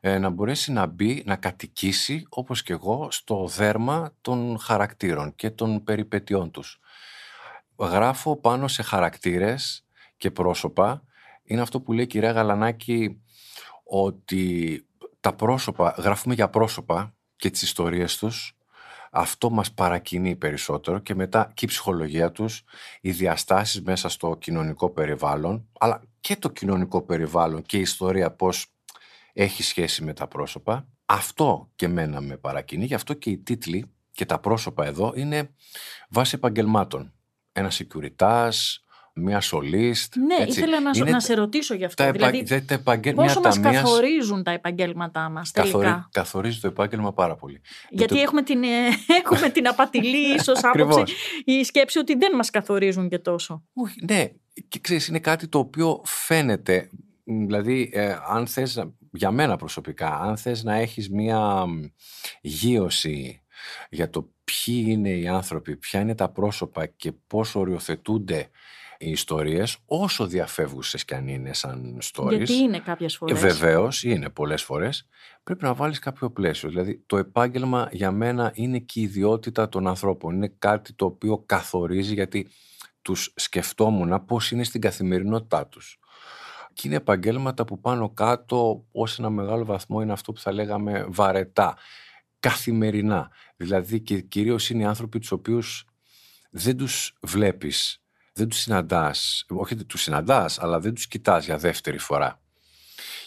ε, 0.00 0.18
να 0.18 0.30
μπορέσει 0.30 0.72
να 0.72 0.86
μπει, 0.86 1.22
να 1.26 1.36
κατοικήσει 1.36 2.26
όπως 2.28 2.62
και 2.62 2.72
εγώ 2.72 3.08
στο 3.10 3.46
δέρμα 3.46 4.14
των 4.20 4.58
χαρακτήρων 4.58 5.34
και 5.34 5.50
των 5.50 5.84
περιπετειών 5.84 6.50
τους. 6.50 6.80
Γράφω 7.78 8.36
πάνω 8.36 8.68
σε 8.68 8.82
χαρακτήρες 8.82 9.84
και 10.16 10.30
πρόσωπα. 10.30 11.04
Είναι 11.44 11.60
αυτό 11.60 11.80
που 11.80 11.92
λέει 11.92 12.04
η 12.04 12.06
κυρία 12.06 12.30
Γαλανάκη 12.30 13.20
ότι 13.84 14.84
τα 15.20 15.34
πρόσωπα, 15.34 15.94
γράφουμε 15.98 16.34
για 16.34 16.48
πρόσωπα 16.48 17.14
και 17.36 17.50
τις 17.50 17.62
ιστορίες 17.62 18.16
τους, 18.16 18.56
αυτό 19.14 19.50
μας 19.50 19.72
παρακινεί 19.72 20.36
περισσότερο 20.36 20.98
και 20.98 21.14
μετά 21.14 21.50
και 21.54 21.64
η 21.64 21.68
ψυχολογία 21.68 22.32
τους, 22.32 22.64
οι 23.00 23.10
διαστάσεις 23.10 23.82
μέσα 23.82 24.08
στο 24.08 24.36
κοινωνικό 24.40 24.90
περιβάλλον, 24.90 25.68
αλλά 25.78 26.02
και 26.20 26.36
το 26.36 26.50
κοινωνικό 26.50 27.02
περιβάλλον 27.02 27.62
και 27.62 27.76
η 27.76 27.80
ιστορία 27.80 28.30
πώς 28.30 28.66
έχει 29.32 29.62
σχέση 29.62 30.04
με 30.04 30.12
τα 30.12 30.26
πρόσωπα. 30.26 30.86
Αυτό 31.06 31.70
και 31.76 31.88
μένα 31.88 32.20
με 32.20 32.36
παρακινεί, 32.36 32.84
γι' 32.84 32.94
αυτό 32.94 33.14
και 33.14 33.30
οι 33.30 33.38
τίτλοι 33.38 33.90
και 34.10 34.26
τα 34.26 34.38
πρόσωπα 34.38 34.84
εδώ 34.84 35.12
είναι 35.16 35.50
βάση 36.08 36.34
επαγγελμάτων. 36.34 37.12
Ένας 37.52 37.82
securitas, 37.82 38.52
μια 39.16 39.40
σολίστ. 39.40 40.16
Ναι, 40.16 40.34
έτσι. 40.34 40.58
ήθελα 40.58 40.80
να, 40.80 40.90
Είναι 40.94 41.10
να 41.10 41.20
σε 41.20 41.34
ρωτήσω 41.34 41.74
γι' 41.74 41.84
αυτό. 41.84 42.02
τα, 42.02 42.08
επα... 42.08 42.16
δηλαδή, 42.18 42.42
δε- 42.42 42.60
τα 42.60 42.74
επαγγέλ... 42.74 43.14
πόσο 43.14 43.40
μια 43.40 43.48
μας 43.48 43.60
ταμείας 43.60 43.82
καθορίζουν 43.82 44.42
τα 44.42 44.50
επαγγέλματά 44.50 45.28
μας 45.28 45.50
τελικά; 45.50 45.78
καθορι- 45.78 46.04
καθορίζει 46.10 46.60
το 46.60 46.66
επάγγελμα 46.66 47.12
πάρα 47.12 47.36
πολύ. 47.36 47.60
Γιατί 47.90 48.14
το- 48.14 48.20
έχουμε 48.20 48.42
την, 48.42 48.62
ε, 48.62 48.66
έχουμε 49.24 49.48
την 49.50 49.68
απατηλή 49.68 50.34
ίσως 50.34 50.58
άποψη, 50.64 51.00
Ακριβώς. 51.00 51.12
η 51.44 51.64
σκέψη 51.64 51.98
ότι 51.98 52.14
δεν 52.16 52.34
μας 52.36 52.50
καθορίζουν 52.50 53.08
και 53.08 53.18
τόσο. 53.18 53.64
Όχι, 53.74 54.04
ναι. 54.10 54.28
Και 54.68 54.78
ξέρεις, 54.78 55.06
είναι 55.08 55.18
κάτι 55.18 55.48
το 55.48 55.58
οποίο 55.58 56.00
φαίνεται. 56.04 56.90
Δηλαδή, 57.24 57.90
ε, 57.92 58.16
αν 58.28 58.46
θες, 58.46 58.76
να- 58.76 58.92
για 59.12 59.30
μένα 59.30 59.56
προσωπικά, 59.56 60.20
αν 60.20 60.36
θες 60.36 60.62
να 60.64 60.74
έχεις 60.74 61.10
μία 61.10 61.66
μ, 61.66 61.80
γύρωση 62.40 63.42
για 63.90 64.10
το 64.10 64.32
ποιοι 64.44 64.84
είναι 64.88 65.10
οι 65.10 65.28
άνθρωποι, 65.28 65.76
ποια 65.76 66.00
είναι 66.00 66.14
τα 66.14 66.28
πρόσωπα 66.28 66.86
και 66.86 67.12
πώς 67.26 67.54
οριοθετούνται 67.54 68.48
οι 68.98 69.10
ιστορίες, 69.10 69.76
όσο 69.86 70.26
διαφεύγουσες 70.26 71.04
κι 71.04 71.14
αν 71.14 71.28
είναι 71.28 71.54
σαν 71.54 71.98
stories. 72.02 72.36
Γιατί 72.36 72.54
είναι 72.54 72.78
κάποιες 72.78 73.16
φορές. 73.16 73.40
Βεβαίως, 73.40 74.02
είναι 74.02 74.30
πολλές 74.30 74.62
φορές. 74.62 75.08
Πρέπει 75.42 75.64
να 75.64 75.74
βάλεις 75.74 75.98
κάποιο 75.98 76.30
πλαίσιο. 76.30 76.68
Δηλαδή, 76.68 77.02
το 77.06 77.16
επάγγελμα 77.16 77.88
για 77.92 78.10
μένα 78.10 78.52
είναι 78.54 78.78
και 78.78 79.00
η 79.00 79.02
ιδιότητα 79.02 79.68
των 79.68 79.86
ανθρώπων. 79.86 80.34
Είναι 80.34 80.54
κάτι 80.58 80.92
το 80.92 81.04
οποίο 81.04 81.38
καθορίζει 81.46 82.14
γιατί 82.14 82.48
τους 83.02 83.32
σκεφτόμουν 83.36 84.24
πώς 84.24 84.50
είναι 84.50 84.64
στην 84.64 84.80
καθημερινότητά 84.80 85.66
τους. 85.66 85.98
Και 86.72 86.82
είναι 86.84 86.96
επαγγέλματα 86.96 87.64
που 87.64 87.80
πάνω 87.80 88.10
κάτω 88.10 88.84
ως 88.92 89.18
ένα 89.18 89.30
μεγάλο 89.30 89.64
βαθμό 89.64 90.00
είναι 90.00 90.12
αυτό 90.12 90.32
που 90.32 90.40
θα 90.40 90.52
λέγαμε 90.52 91.06
βαρετά. 91.08 91.76
Καθημερινά. 92.40 93.30
Δηλαδή, 93.56 94.00
και 94.00 94.20
κυρίως 94.20 94.70
είναι 94.70 94.82
οι 94.82 94.86
άνθρωποι 94.86 95.18
τους 95.18 95.32
οποίους 95.32 95.86
δεν 96.50 96.76
τους 96.76 97.16
βλέπεις, 97.20 98.03
δεν 98.34 98.48
τους 98.48 98.58
συναντάς, 98.58 99.46
όχι 99.48 99.74
δεν 99.74 99.86
τους 99.86 100.02
συναντάς, 100.02 100.58
αλλά 100.58 100.80
δεν 100.80 100.94
τους 100.94 101.06
κοιτάς 101.06 101.44
για 101.44 101.58
δεύτερη 101.58 101.98
φορά. 101.98 102.40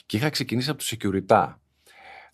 Και 0.05 0.17
είχα 0.17 0.29
ξεκινήσει 0.29 0.69
από 0.69 0.83
το 0.83 0.85
Securita. 0.89 1.55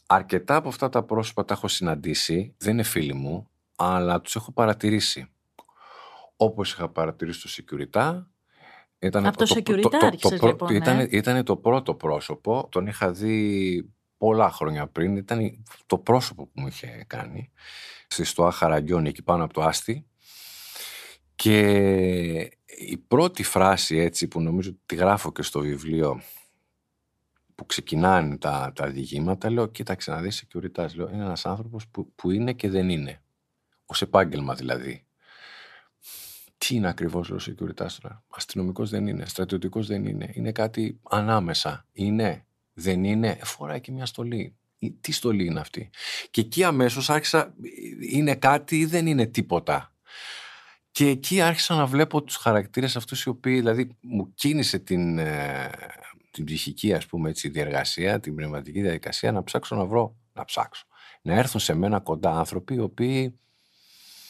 Αρκετά 0.06 0.56
από 0.56 0.68
αυτά 0.68 0.90
τα 0.90 1.04
πρόσωπα 1.04 1.46
τα 1.46 1.54
έχω 1.54 1.68
συναντήσει, 1.68 2.56
δεν 2.58 2.74
είναι 2.74 2.84
φίλοι 2.84 3.14
μου, 3.14 3.50
αλλά 3.76 4.22
τους 4.22 4.36
έχω 4.36 4.52
παρατηρήσει. 4.52 5.28
όπως 6.36 6.72
είχα 6.72 6.90
παρατηρήσει 6.90 7.42
το 7.42 7.50
Securita, 7.58 8.24
ήταν 9.00 9.26
Από 9.26 9.38
το 9.38 9.56
Securita 9.56 9.96
άρχισες, 10.02 10.42
λοιπόν, 10.42 10.72
ναι. 10.72 10.78
ήταν, 10.78 11.08
ήταν 11.10 11.44
το 11.44 11.58
πρώτο 11.58 11.96
πρόσωπο, 11.96 12.68
τον 12.72 12.88
είχα 12.88 13.12
δει 13.12 13.94
πολλά 14.18 14.52
χρόνια 14.52 14.88
πριν, 14.88 15.16
ήταν 15.16 15.64
το 15.86 15.98
πρόσωπο 15.98 16.46
που 16.46 16.62
μου 16.62 16.68
είχε 16.68 17.04
κάνει 17.08 17.52
στη 18.08 18.24
Στοά 18.24 18.52
Χαραγκιόνι 18.52 19.10
εκεί 19.10 19.24
πάνω 19.24 19.44
από 19.44 19.54
το 19.54 19.62
Άστι 19.62 20.08
και 21.36 22.58
η 22.78 22.98
πρώτη 22.98 23.44
φράση 23.44 23.98
έτσι 23.98 24.28
που 24.28 24.42
νομίζω 24.42 24.70
ότι 24.70 24.80
τη 24.86 24.96
γράφω 24.96 25.32
και 25.32 25.42
στο 25.42 25.60
βιβλίο 25.60 26.22
που 27.56 27.66
ξεκινάνε 27.66 28.38
τα, 28.38 28.72
τα 28.76 28.88
διηγήματα, 28.88 29.50
λέω 29.52 29.68
κοίταξε 29.68 30.12
να 30.12 30.22
δεις 30.22 30.44
Securitas, 30.44 30.88
λέω 30.96 31.10
είναι 31.10 31.24
ένας 31.24 31.46
άνθρωπος 31.46 31.88
που, 31.88 32.12
που 32.16 32.32
είναι 32.32 32.54
και 32.54 32.70
δεν 32.70 32.90
είναι, 32.90 33.22
ως 33.86 34.02
επάγγελμα 34.02 34.54
δηλαδή. 34.54 35.06
Τι 36.58 36.76
είναι 36.76 36.88
ακριβώς 36.88 37.30
ο 37.32 37.36
Securitas 37.36 37.92
τώρα. 38.02 38.24
Αστυνομικός 38.28 38.90
δεν 38.90 39.08
είναι, 39.08 39.26
στρατιωτικός 39.26 39.88
δεν 39.88 40.06
είναι. 40.06 40.32
Είναι 40.34 40.52
κάτι 40.52 41.00
ανάμεσα. 41.10 41.86
Είναι, 41.92 42.46
δεν 42.74 43.04
είναι. 43.04 43.40
Φοράει 43.44 43.82
και 43.82 43.92
μια 43.92 44.06
στολή. 44.06 44.56
Τι 45.02 45.12
στολή 45.12 45.46
είναι 45.46 45.60
αυτή. 45.60 45.90
Και 46.32 46.42
εκεί 46.42 46.64
αμέσως 46.64 47.10
άρχισα, 47.10 47.54
είναι 48.12 48.36
κάτι 48.36 48.80
ή 48.80 48.86
δεν 48.86 49.08
είναι 49.08 49.26
τίποτα. 49.26 49.93
Και 50.94 51.08
εκεί 51.08 51.42
άρχισα 51.42 51.76
να 51.76 51.86
βλέπω 51.86 52.24
τους 52.24 52.36
χαρακτήρες 52.36 52.96
αυτούς 52.96 53.24
οι 53.24 53.30
οποίοι, 53.30 53.56
δηλαδή 53.56 53.98
μου 54.02 54.34
κίνησε 54.34 54.80
την, 54.80 55.18
ε, 55.18 55.70
την 56.32 56.46
ψυχική 56.46 56.94
ας 56.94 57.06
πούμε 57.06 57.30
έτσι 57.30 57.50
διεργασία, 57.50 58.20
την 58.20 58.36
πνευματική 58.36 58.82
διαδικασία 58.82 59.32
να 59.32 59.44
ψάξω 59.44 59.76
να 59.76 59.86
βρω, 59.86 60.16
να 60.34 60.46
ψάξω. 60.46 60.86
Να 61.22 61.34
έρθουν 61.34 61.60
σε 61.60 61.74
μένα 61.74 62.00
κοντά 62.00 62.32
άνθρωποι 62.38 62.74
οι 62.74 62.80
οποίοι 62.80 63.40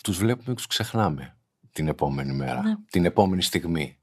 τους 0.04 0.18
βλέπουμε 0.18 0.48
και 0.48 0.54
τους 0.54 0.68
ξεχνάμε 0.68 1.38
την 1.72 1.88
επόμενη 1.88 2.34
μέρα, 2.34 2.62
ναι. 2.62 2.76
την 2.90 3.06
επόμενη 3.06 3.42
στιγμή. 3.42 3.98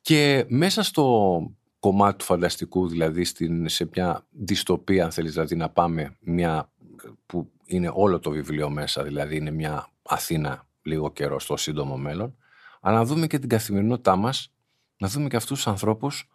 Και 0.00 0.44
μέσα 0.48 0.82
στο 0.82 1.38
κομμάτι 1.78 2.18
του 2.18 2.24
φανταστικού, 2.24 2.88
δηλαδή 2.88 3.24
στην, 3.24 3.68
σε 3.68 3.88
μια 3.92 4.26
δυστοπία, 4.30 5.04
αν 5.04 5.10
θέλεις 5.10 5.32
δηλαδή 5.32 5.56
να 5.56 5.68
πάμε 5.68 6.16
μια 6.20 6.72
που 7.26 7.50
είναι 7.66 7.90
όλο 7.94 8.18
το 8.18 8.30
βιβλίο 8.30 8.70
μέσα, 8.70 9.02
δηλαδή 9.02 9.36
είναι 9.36 9.50
μια 9.50 9.88
Αθήνα 10.02 10.66
λίγο 10.84 11.12
καιρό 11.12 11.40
στο 11.40 11.56
σύντομο 11.56 11.96
μέλλον, 11.96 12.36
αλλά 12.80 12.96
να 12.96 13.04
δούμε 13.04 13.26
και 13.26 13.38
την 13.38 13.48
καθημερινότητά 13.48 14.16
μας, 14.16 14.52
να 14.98 15.08
δούμε 15.08 15.28
και 15.28 15.36
αυτούς 15.36 15.56
τους 15.56 15.66
ανθρώπους 15.66 16.28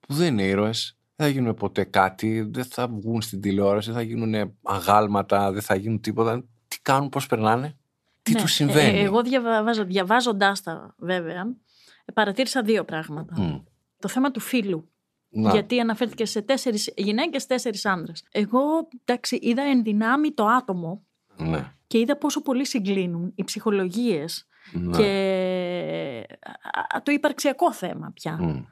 που 0.00 0.14
δεν 0.14 0.32
είναι 0.32 0.42
ήρωες, 0.42 0.98
δεν 1.16 1.26
θα 1.26 1.32
γίνουν 1.32 1.54
ποτέ 1.54 1.84
κάτι, 1.84 2.40
δεν 2.40 2.64
θα 2.64 2.88
βγουν 2.88 3.22
στην 3.22 3.40
τηλεόραση, 3.40 3.86
δεν 3.86 3.96
θα 3.96 4.02
γίνουν 4.02 4.54
αγάλματα, 4.62 5.52
δεν 5.52 5.62
θα 5.62 5.74
γίνουν 5.74 6.00
τίποτα. 6.00 6.44
Τι 6.68 6.80
κάνουν, 6.82 7.08
πώς 7.08 7.26
περνάνε, 7.26 7.76
τι 8.22 8.32
ναι. 8.32 8.40
τους 8.40 8.52
συμβαίνει. 8.52 8.98
Ε, 8.98 9.02
εγώ 9.02 9.22
διαβάζω, 9.22 9.84
διαβάζοντάς 9.84 10.62
τα 10.62 10.94
βέβαια, 10.98 11.56
παρατήρησα 12.14 12.62
δύο 12.62 12.84
πράγματα. 12.84 13.62
Το 13.98 14.08
θέμα 14.08 14.30
του 14.30 14.40
φίλου. 14.40 14.90
Να. 15.32 15.50
Γιατί 15.50 15.80
αναφέρθηκε 15.80 16.24
σε 16.24 16.42
τέσσερις 16.42 16.92
γυναίκες, 16.96 17.46
τέσσερις 17.46 17.86
άντρε. 17.86 18.12
Εγώ 18.30 18.60
εντάξει, 19.04 19.38
είδα 19.42 19.62
εν 19.62 19.82
δυνάμει 19.82 20.32
το 20.32 20.46
άτομο 20.46 21.04
ναι. 21.36 21.72
Και 21.90 21.98
είδα 21.98 22.16
πόσο 22.16 22.42
πολύ 22.42 22.66
συγκλίνουν 22.66 23.32
οι 23.34 23.44
ψυχολογίες 23.44 24.46
Ναι. 24.72 24.96
και 24.96 26.26
το 27.02 27.12
υπαρξιακό 27.12 27.72
θέμα 27.72 28.10
πια. 28.14 28.36
Μμ. 28.40 28.62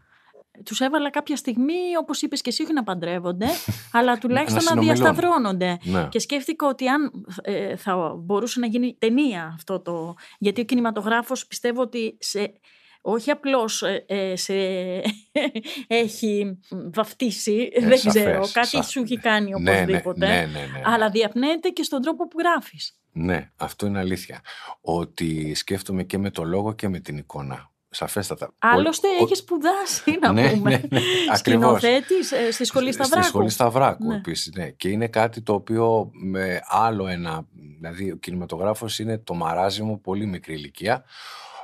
Τους 0.64 0.80
έβαλα 0.80 1.10
κάποια 1.10 1.36
στιγμή, 1.36 1.96
όπως 1.98 2.22
είπες 2.22 2.40
και 2.40 2.48
εσύ, 2.48 2.62
όχι 2.62 2.72
να 2.72 2.82
παντρεύονται, 2.84 3.46
αλλά 3.92 4.18
τουλάχιστον 4.18 4.62
να, 4.62 4.68
συνομιλούν. 4.68 4.94
διασταυρώνονται. 4.96 5.78
Ναι. 5.82 6.08
Και 6.10 6.18
σκέφτηκα 6.18 6.66
ότι 6.66 6.88
αν 6.88 7.10
ε, 7.42 7.76
θα 7.76 8.14
μπορούσε 8.18 8.60
να 8.60 8.66
γίνει 8.66 8.96
ταινία 8.98 9.52
αυτό 9.54 9.80
το. 9.80 10.14
Γιατί 10.38 10.60
ο 10.60 10.64
κινηματογράφος 10.64 11.46
πιστεύω 11.46 11.80
ότι 11.82 12.16
σε, 12.20 12.52
όχι 13.00 13.30
απλώς 13.30 13.82
ε, 13.82 14.04
ε, 14.08 14.36
σε 14.36 14.52
έχει 16.02 16.58
βαφτίσει, 16.94 17.70
Ε, 17.72 17.80
δεν 17.86 17.98
σαφές, 17.98 18.22
ξέρω, 18.22 18.40
κάτι 18.52 18.66
σαφές. 18.68 18.88
σου 18.90 19.00
έχει 19.02 19.16
κάνει 19.18 19.50
Ναι, 19.50 19.72
ναι, 19.72 19.80
οπωσδήποτε. 19.82 20.26
ναι, 20.26 20.34
ναι, 20.34 20.40
ναι, 20.40 20.58
ναι. 20.72 20.82
Αλλά 20.84 21.10
διαπνέεται 21.10 21.68
και 21.68 21.82
στον 21.82 22.02
τρόπο 22.02 22.28
που 22.28 22.38
γράφεις. 22.38 22.92
Ναι, 23.18 23.50
αυτό 23.56 23.86
είναι 23.86 23.98
αλήθεια. 23.98 24.40
Ότι 24.80 25.54
σκέφτομαι 25.54 26.02
και 26.02 26.18
με 26.18 26.30
το 26.30 26.44
λόγο 26.44 26.72
και 26.72 26.88
με 26.88 26.98
την 27.00 27.16
εικόνα. 27.16 27.70
Σαφέστατα. 27.90 28.54
Άλλωστε 28.58 29.08
Ο- 29.08 29.10
ο- 29.20 29.24
έχεις 29.24 29.38
σπουδάσει, 29.38 30.18
να 30.20 30.32
Ναι, 30.32 30.50
πούμε. 30.50 30.70
ναι, 30.70 30.76
ναι, 30.90 31.00
ακριβώς. 31.32 31.38
Σκηνοθέτης 31.80 32.32
ε, 32.32 32.50
στη 32.52 32.64
σχολή 32.64 32.92
Σταυράκου. 32.92 33.20
Στη 33.22 33.30
σχολή 33.32 33.48
Σταυράκου 33.50 34.06
Ναι. 34.06 34.14
επίσης, 34.16 34.52
ναι. 34.54 34.70
Και 34.70 34.88
είναι 34.88 35.08
κάτι 35.08 35.40
το 35.42 35.52
οποίο 35.54 36.10
με 36.12 36.60
άλλο 36.64 37.06
ένα, 37.06 37.46
δηλαδή 37.78 38.10
ο 38.10 38.16
κινηματογράφος 38.16 38.98
είναι 38.98 39.18
το 39.18 39.34
μαράζι 39.34 39.82
μου 39.82 40.00
πολύ 40.00 40.26
μικρή 40.26 40.54
ηλικία. 40.54 41.04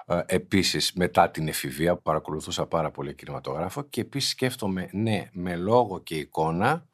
Ε, 0.07 0.21
επίσης 0.27 0.93
μετά 0.93 1.31
την 1.31 1.49
εφηβεία 1.49 1.95
που 1.95 2.03
παρακολουθούσα 2.03 2.67
πάρα 2.67 2.90
πολύ 2.90 3.14
κινηματογράφο 3.14 3.83
και 3.83 4.01
επίσης 4.01 4.31
σκέφτομαι, 4.31 4.88
ναι, 4.93 5.29
με 5.33 5.57
λόγο 5.57 6.01
και 6.03 6.14
εικόνα 6.14 6.87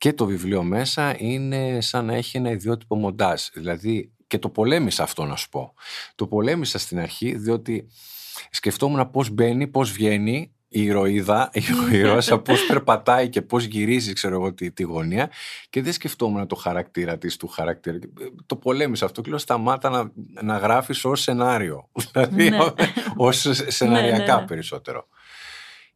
και 0.00 0.12
το 0.12 0.26
βιβλίο 0.26 0.62
μέσα 0.62 1.14
είναι 1.18 1.80
σαν 1.80 2.04
να 2.04 2.14
έχει 2.14 2.36
ένα 2.36 2.50
ιδιότυπο 2.50 2.96
μοντάζ. 2.96 3.42
Δηλαδή 3.52 4.12
και 4.26 4.38
το 4.38 4.48
πολέμησα 4.48 5.02
αυτό 5.02 5.24
να 5.24 5.36
σου 5.36 5.48
πω. 5.48 5.74
Το 6.14 6.26
πολέμησα 6.26 6.78
στην 6.78 6.98
αρχή 6.98 7.34
διότι 7.36 7.88
σκεφτόμουν 8.50 9.10
πώς 9.10 9.30
μπαίνει, 9.30 9.66
πώς 9.66 9.92
βγαίνει 9.92 10.52
η 10.68 10.82
ηρωίδα, 10.82 11.50
η 11.52 11.62
ηρώσα, 11.96 12.38
πώς 12.38 12.66
περπατάει 12.66 13.28
και 13.28 13.42
πώς 13.42 13.64
γυρίζει 13.64 14.12
ξέρω 14.12 14.34
εγώ 14.34 14.54
τη, 14.54 14.72
τη 14.72 14.82
γωνία 14.82 15.30
και 15.70 15.82
δεν 15.82 15.92
σκεφτόμουν 15.92 16.46
το 16.46 16.54
χαρακτήρα 16.54 17.18
της, 17.18 17.36
του 17.36 17.48
χαρακτήρα. 17.48 17.98
Το 18.46 18.56
πολέμησα 18.56 19.04
αυτό 19.04 19.20
και 19.20 19.28
λέω 19.30 19.38
σταμάτα 19.38 19.90
να, 19.90 20.12
να 20.42 20.56
γράφεις 20.56 21.04
ως 21.04 21.20
σενάριο, 21.20 21.88
δηλαδή 22.12 22.50
Ναι. 22.50 22.58
ως 23.16 23.48
σεναριακά 23.66 24.24
Ναι, 24.24 24.34
ναι, 24.34 24.40
ναι. 24.40 24.46
περισσότερο. 24.46 25.08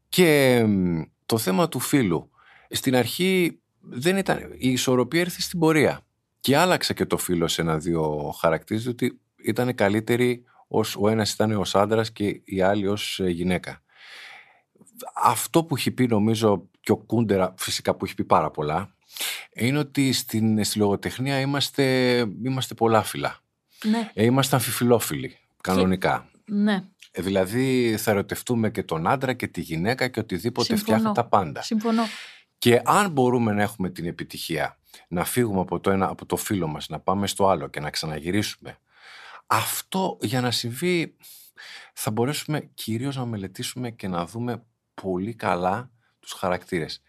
Και 0.09 0.63
μ, 0.67 1.03
το 1.27 1.39
θέμα 1.39 1.69
του 1.69 1.79
φίλου. 1.79 2.31
Στην 2.71 2.97
αρχή 2.97 3.59
δεν 3.89 4.17
ήταν, 4.17 4.39
η 4.59 4.71
ισορροπία 4.71 5.21
ήρθε 5.21 5.41
στην 5.41 5.59
πορεία. 5.59 6.01
Και 6.41 6.57
άλλαξα 6.57 6.95
και 6.95 7.07
το 7.07 7.17
φίλο 7.17 7.49
σε 7.49 7.63
ένα-δύο 7.63 8.35
χαρακτήρες, 8.41 8.83
διότι 8.83 9.21
ήταν 9.45 9.75
καλύτεροι 9.75 10.45
ως 10.69 10.97
ο 11.01 11.09
ένας 11.09 11.33
ήταν 11.33 11.53
ως 11.53 11.75
άντρας 11.75 12.13
και 12.13 12.41
η 12.45 12.61
άλλη 12.61 12.87
ως 12.87 13.21
ε, 13.21 13.29
γυναίκα. 13.29 13.83
Αυτό 15.23 15.65
που 15.65 15.77
έχει 15.77 15.91
πει 15.91 16.07
νομίζω 16.07 16.69
και 16.81 16.93
ο 16.93 16.97
Κούντερα 16.97 17.55
φυσικά 17.59 17.95
που 17.95 18.05
έχει 18.05 18.15
πει 18.15 18.25
πάρα 18.25 18.51
πολλά 18.51 18.95
είναι 19.55 19.79
ότι 19.79 20.13
στην, 20.13 20.65
στη 20.65 20.79
λογοτεχνία 20.79 21.41
είμαστε, 21.41 21.85
είμαστε 22.45 22.75
πολλάφυλα. 22.75 23.39
Ναι, 23.85 24.11
Ε, 24.15 24.25
είμαστε 24.25 24.57
αμφιφιλόφιλοι, 24.57 25.37
κανονικά. 25.61 26.29
ναι, 26.45 26.85
Ε, 27.11 27.23
δηλαδή 27.23 27.97
θα 27.99 28.11
ερωτευτούμε 28.11 28.71
και 28.71 28.83
τον 28.83 29.07
άντρα 29.09 29.33
και 29.33 29.47
τη 29.47 29.61
γυναίκα 29.61 30.09
και 30.09 30.21
οτιδήποτε 30.21 30.77
Συμφωνώ. 30.77 30.99
φτιάχνει 30.99 31.15
τα 31.17 31.25
πάντα. 31.29 31.63
συμφωνώ. 31.63 32.03
Και 32.65 32.81
αν 32.85 33.11
μπορούμε 33.11 33.53
να 33.53 33.63
έχουμε 33.63 33.91
την 33.91 34.07
επιτυχία 34.07 34.79
να 35.09 35.25
φύγουμε 35.25 35.61
από 35.61 35.81
το 35.81 35.91
ένα, 35.91 36.09
από 36.09 36.27
το 36.27 36.37
φίλο 36.37 36.67
μας, 36.67 36.89
να 36.89 37.01
πάμε 37.01 37.27
στο 37.27 37.49
άλλο 37.49 37.69
και 37.69 37.81
να 37.81 37.91
ξαναγυρίσουμε, 37.91 38.79
αυτό 39.47 40.19
για 40.21 40.41
να 40.41 40.51
συμβεί 40.51 41.17
θα 41.93 42.11
μπορέσουμε 42.11 42.61
κυρίως 42.75 43.17
να 43.17 43.25
μελετήσουμε 43.25 43.91
και 43.91 44.09
να 44.09 44.27
δούμε 44.27 44.65
πολύ 44.95 45.35
καλά 45.35 45.91
τους 46.21 46.33
χαρακτήρες. 46.33 47.03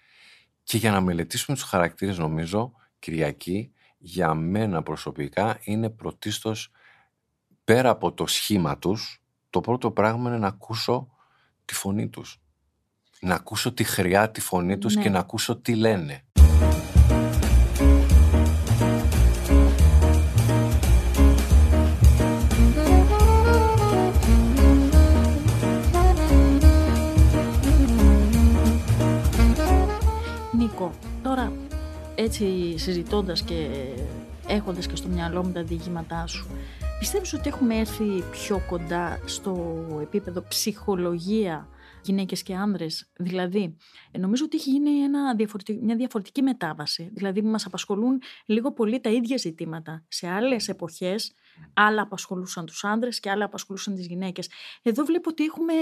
Και 0.63 0.77
για 0.77 0.91
να 0.91 1.01
μελετήσουμε 1.01 1.57
τους 1.57 1.65
χαρακτήρες 1.65 2.17
νομίζω, 2.17 2.71
Κυριακή, 2.99 3.71
για 3.97 4.33
μένα 4.33 4.83
προσωπικά 4.83 5.59
είναι 5.63 5.89
πρωτίστως 5.89 6.71
πέρα 7.63 7.89
από 7.89 8.13
το 8.13 8.27
σχήμα 8.27 8.77
τους, 8.77 9.23
το 9.49 9.61
πρώτο 9.61 9.91
πράγμα 9.91 10.29
είναι 10.29 10.39
να 10.39 10.47
ακούσω 10.47 11.09
τη 11.65 11.73
φωνή 11.73 12.09
τους. 12.09 12.39
Να 13.21 13.35
ακούσω 13.35 13.71
τη 13.73 13.83
χρειά 13.83 14.31
τη 14.31 14.41
φωνή 14.41 14.77
τους 14.77 14.95
Ναι. 14.95 15.01
και 15.01 15.09
να 15.09 15.19
ακούσω 15.19 15.55
τι 15.55 15.75
λένε. 15.75 16.23
Νίκο, 30.57 30.91
τώρα 31.23 31.51
έτσι 32.15 32.77
συζητώντας 32.77 33.41
και 33.41 33.67
έχοντας 34.47 34.87
και 34.87 34.95
στο 34.95 35.07
μυαλό 35.07 35.43
μου 35.43 35.51
τα 35.51 35.63
διηγήματά 35.63 36.27
σου, 36.27 36.47
πιστεύεις 36.99 37.33
ότι 37.33 37.49
έχουμε 37.49 37.77
έρθει 37.77 38.23
πιο 38.31 38.61
κοντά 38.67 39.19
στο 39.25 39.75
επίπεδο 40.01 40.43
ψυχολογία 40.47 41.67
γυναίκες 42.05 42.43
και 42.43 42.55
άνδρες. 42.55 43.09
Δηλαδή, 43.17 43.77
ε, 44.11 44.17
νομίζω 44.17 44.45
ότι 44.45 44.57
έχει 44.57 44.69
γίνει 44.69 44.89
ένα 44.99 45.35
διαφορετικ- 45.35 45.81
μια 45.81 45.95
διαφορετική 45.95 46.41
μετάβαση. 46.41 47.09
Δηλαδή, 47.13 47.41
μας 47.41 47.65
απασχολούν 47.65 48.21
λίγο 48.45 48.73
πολύ 48.73 48.99
τα 48.99 49.09
ίδια 49.09 49.37
ζητήματα. 49.37 50.03
Σε 50.07 50.27
άλλες 50.27 50.67
εποχές, 50.67 51.33
άλλα 51.73 52.01
απασχολούσαν 52.01 52.65
τους 52.65 52.83
άνδρες 52.83 53.19
και 53.19 53.29
άλλα 53.29 53.45
απασχολούσαν 53.45 53.95
τις 53.95 54.07
γυναίκες. 54.07 54.49
Εδώ 54.81 55.03
βλέπω 55.03 55.29
ότι 55.29 55.43
έχουμε 55.43 55.73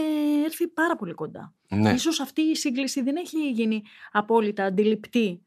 έρθει 0.46 0.68
πάρα 0.68 0.96
πολύ 0.96 1.14
κοντά. 1.14 1.54
Ναι. 1.70 1.92
Ίσως 1.92 2.20
αυτή 2.20 2.42
η 2.42 2.56
σύγκληση 2.56 3.02
δεν 3.02 3.16
έχει 3.16 3.52
γίνει 3.52 3.82
απόλυτα 4.12 4.66
αντιληπτή. 4.66 5.46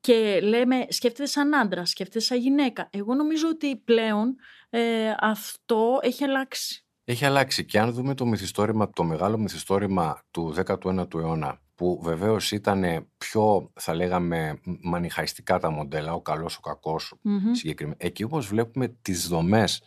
Και 0.00 0.40
λέμε, 0.42 0.86
σκέφτεται 0.88 1.28
σαν 1.28 1.54
άντρα, 1.54 1.84
σκέφτεται 1.84 2.20
σαν 2.20 2.38
γυναίκα. 2.38 2.88
Εγώ 2.92 3.14
νομίζω 3.14 3.48
ότι 3.48 3.76
πλέον 3.76 4.36
ε, 4.70 5.14
αυτό 5.20 5.98
έχει 6.02 6.24
αλλάξει. 6.24 6.84
Έχει 7.04 7.24
αλλάξει. 7.24 7.64
Και 7.64 7.78
αν 7.78 7.92
δούμε 7.92 8.14
το 8.14 8.26
μυθιστόρημα, 8.26 8.90
το 8.90 9.04
μεγάλο 9.04 9.38
μυθιστόρημα 9.38 10.22
του 10.30 10.54
19ου 10.66 11.14
αιώνα, 11.14 11.60
που 11.74 12.00
βεβαίως 12.02 12.52
ήταν 12.52 13.06
πιο, 13.18 13.70
θα 13.74 13.94
λέγαμε, 13.94 14.60
μανιχαϊστικά 14.82 15.58
τα 15.58 15.70
μοντέλα, 15.70 16.14
ο 16.14 16.20
καλός, 16.20 16.56
ο 16.56 16.60
κακός, 16.60 17.14
συγκεκριμένα. 17.52 17.96
Εκεί 18.00 18.24
όμω 18.24 18.40
βλέπουμε 18.40 18.88
τις 19.02 19.28
δομές 19.28 19.82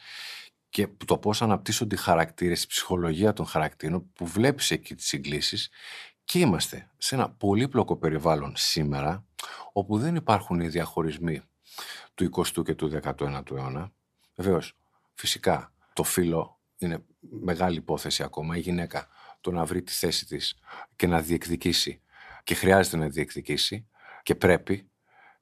και 0.69 0.88
το 1.06 1.17
πώς 1.17 1.41
αναπτύσσονται 1.41 1.95
οι 1.95 1.97
χαρακτήρες, 1.97 2.63
η 2.63 2.67
ψυχολογία 2.67 3.34
των 3.34 3.45
χαρακτήρων, 3.45 4.12
που 4.13 4.25
βλέπεις 4.25 4.71
εκεί 4.71 4.95
τις 4.95 5.08
συγκλήσεις. 5.08 5.69
Και 6.25 6.39
είμαστε 6.39 6.89
σε 6.97 7.15
ένα 7.15 7.30
πολύπλοκο 7.30 7.95
περιβάλλον 7.95 8.54
σήμερα, 8.56 9.25
όπου 9.73 9.97
δεν 9.97 10.15
υπάρχουν 10.15 10.60
οι 10.60 10.67
διαχωρισμοί 10.67 11.41
του 12.13 12.23
20ου 12.23 12.63
και 12.63 12.75
του 12.75 12.91
19ου 13.04 13.51
αιώνα. 13.51 13.91
Βεβαίως, 14.36 14.78
φυσικά, 15.13 15.73
το 15.93 16.04
φύλλο 16.04 16.55
είναι 16.78 17.04
μεγάλη 17.20 17.78
υπόθεση 17.78 18.24
ακόμα. 18.24 18.58
Η 18.58 18.60
γυναίκα 18.60 19.08
το 19.42 19.52
να 19.52 19.66
βρει 19.66 19.84
τη 19.84 19.92
θέση 19.92 20.26
της 20.26 20.56
και 20.96 21.08
να 21.08 21.22
διεκδικήσει 21.22 22.02
και 22.44 22.56
χρειάζεται 22.56 22.98
να 22.98 23.08
διεκδικήσει 23.08 23.88
και 24.24 24.36
πρέπει, 24.36 24.90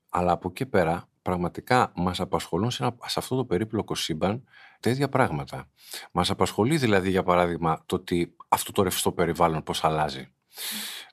αλλά 0.09 0.31
από 0.31 0.49
εκεί 0.49 0.65
πέρα 0.65 1.09
πραγματικά 1.21 1.91
μας 1.95 2.19
απασχολούν 2.19 2.71
σε, 2.71 2.83
ένα, 2.83 2.95
σε 3.05 3.19
αυτό 3.19 3.35
το 3.35 3.45
περίπλοκο 3.45 3.95
σύμπαν 3.95 4.43
τέτοια 4.79 5.09
πράγματα. 5.09 5.69
Μας 6.11 6.29
απασχολεί 6.29 6.77
δηλαδή 6.77 7.09
για 7.09 7.23
παράδειγμα 7.23 7.83
το 7.85 7.95
ότι 7.95 8.35
αυτό 8.47 8.71
το 8.71 8.83
ρευστό 8.83 9.11
περιβάλλον 9.11 9.63
πώς 9.63 9.83
αλλάζει. 9.83 10.33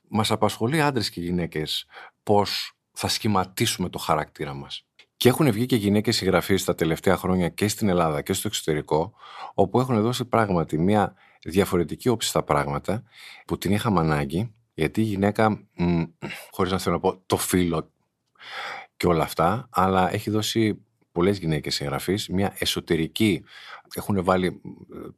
Μας 0.09 0.31
απασχολεί 0.31 0.83
άντρες 0.83 1.11
και 1.11 1.21
γυναίκες 1.21 1.87
πώς 2.23 2.79
θα 2.93 3.09
σχηματίσουμε 3.09 3.89
το 3.89 3.99
χαρακτήρα 3.99 4.55
μας. 4.55 4.87
Και 5.21 5.29
έχουν 5.29 5.53
βγει 5.53 5.67
και 5.67 5.77
γυναίκες 5.77 6.17
συγγραφείς 6.17 6.65
τα 6.65 6.75
τελευταία 6.75 7.17
χρόνια 7.17 7.49
και 7.49 7.69
στην 7.69 7.89
Ελλάδα 7.89 8.23
και 8.23 8.33
στο 8.33 8.49
εξωτερικό, 8.49 9.13
όπου 9.55 9.81
έχουν 9.81 10.03
δώσει 10.03 10.25
πράγματι 10.25 10.79
μια 10.79 11.15
διαφορετική 11.43 12.09
όψη 12.09 12.29
στα 12.29 12.43
πράγματα 12.43 13.03
που 13.47 13.59
την 13.59 13.73
είχαμε 13.73 14.01
ανάγκη, 14.01 14.55
γιατί 14.75 15.01
η 15.01 15.05
γυναίκα, 15.05 15.69
χωρίς 16.51 16.73
να 16.73 16.79
θέλω 16.79 16.95
να 16.95 17.01
πω 17.01 17.23
το 17.27 17.37
φίλο 17.37 17.91
και 18.97 19.07
όλα 19.07 19.23
αυτά, 19.23 19.69
αλλά 19.71 20.13
έχει 20.13 20.31
δώσει 20.31 20.85
πολλές 21.13 21.39
γυναίκες 21.39 21.75
συγγραφείς 21.75 22.29
μια 22.29 22.55
εσωτερική, 22.59 23.45
έχουν 23.95 24.25
βάλει 24.25 24.61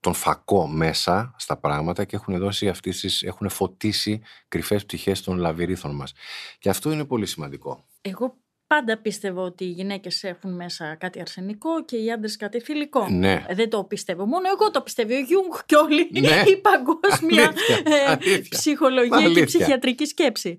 τον 0.00 0.14
φακό 0.14 0.66
μέσα 0.66 1.34
στα 1.38 1.56
πράγματα 1.56 2.04
και 2.04 2.16
έχουν 2.16 2.38
δώσει 2.38 2.68
αυτές 2.68 3.00
τις, 3.00 3.22
έχουν 3.22 3.48
φωτίσει 3.48 4.20
κρυφές 4.48 4.84
πτυχές 4.84 5.22
των 5.22 5.38
λαβυρίνθων 5.38 5.94
μας. 5.94 6.12
Και 6.58 6.68
αυτό 6.68 6.92
είναι 6.92 7.04
πολύ 7.04 7.26
σημαντικό. 7.26 7.84
Εγώ 8.00 8.36
πάντα 8.74 8.98
πίστευω 8.98 9.42
ότι 9.42 9.64
οι 9.64 9.70
γυναίκες 9.70 10.24
έχουν 10.24 10.54
μέσα 10.54 10.94
κάτι 10.94 11.20
αρσενικό 11.20 11.84
και 11.84 11.96
οι 11.96 12.12
άντρες 12.12 12.36
κάτι 12.36 12.60
θηλυκό. 12.60 13.08
Ναι. 13.08 13.44
Ε, 13.48 13.54
δεν 13.54 13.70
το 13.70 13.84
πιστεύω. 13.84 14.26
Μόνο 14.26 14.48
εγώ 14.54 14.70
το 14.70 14.80
πιστεύω. 14.80 15.14
Ο 15.14 15.18
Γιούγκ 15.18 15.52
και 15.66 15.76
όλη 15.76 16.10
ναι. 16.20 16.42
η 16.52 16.56
παγκόσμια 16.56 17.52
ε, 17.84 18.38
ψυχολογία 18.48 19.30
και 19.32 19.44
ψυχιατρική 19.44 20.04
σκέψη. 20.04 20.56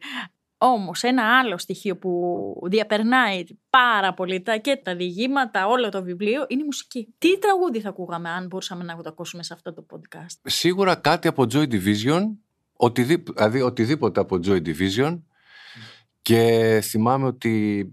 Όμως, 0.57 1.03
ένα 1.03 1.39
άλλο 1.39 1.57
στοιχείο 1.57 1.97
που 1.97 2.13
διαπερνάει 2.69 3.43
πάρα 3.69 4.13
πολύ 4.13 4.41
τα 4.41 4.57
και 4.57 4.79
τα 4.83 4.95
διηγήματα, 4.95 5.67
όλο 5.67 5.89
το 5.89 6.03
βιβλίο, 6.03 6.45
είναι 6.47 6.61
η 6.61 6.65
μουσική. 6.65 7.13
Τι 7.17 7.39
τραγούδι 7.39 7.79
θα 7.79 7.89
ακούγαμε 7.89 8.29
αν 8.29 8.47
μπορούσαμε 8.47 8.83
να 8.83 8.95
το 8.95 9.09
ακούσουμε 9.09 9.43
σε 9.43 9.53
αυτό 9.53 9.73
το 9.73 9.85
podcast; 9.93 10.39
Σίγουρα 10.43 10.95
κάτι 10.95 11.27
από 11.27 11.45
Joy 11.53 11.67
Division, 11.71 12.21
δηλαδή 13.35 13.61
οτιδήποτε 13.61 14.19
από 14.19 14.39
Joy 14.45 14.61
Division, 14.65 15.19
και 16.23 16.79
θυμάμαι 16.83 17.25
ότι 17.25 17.85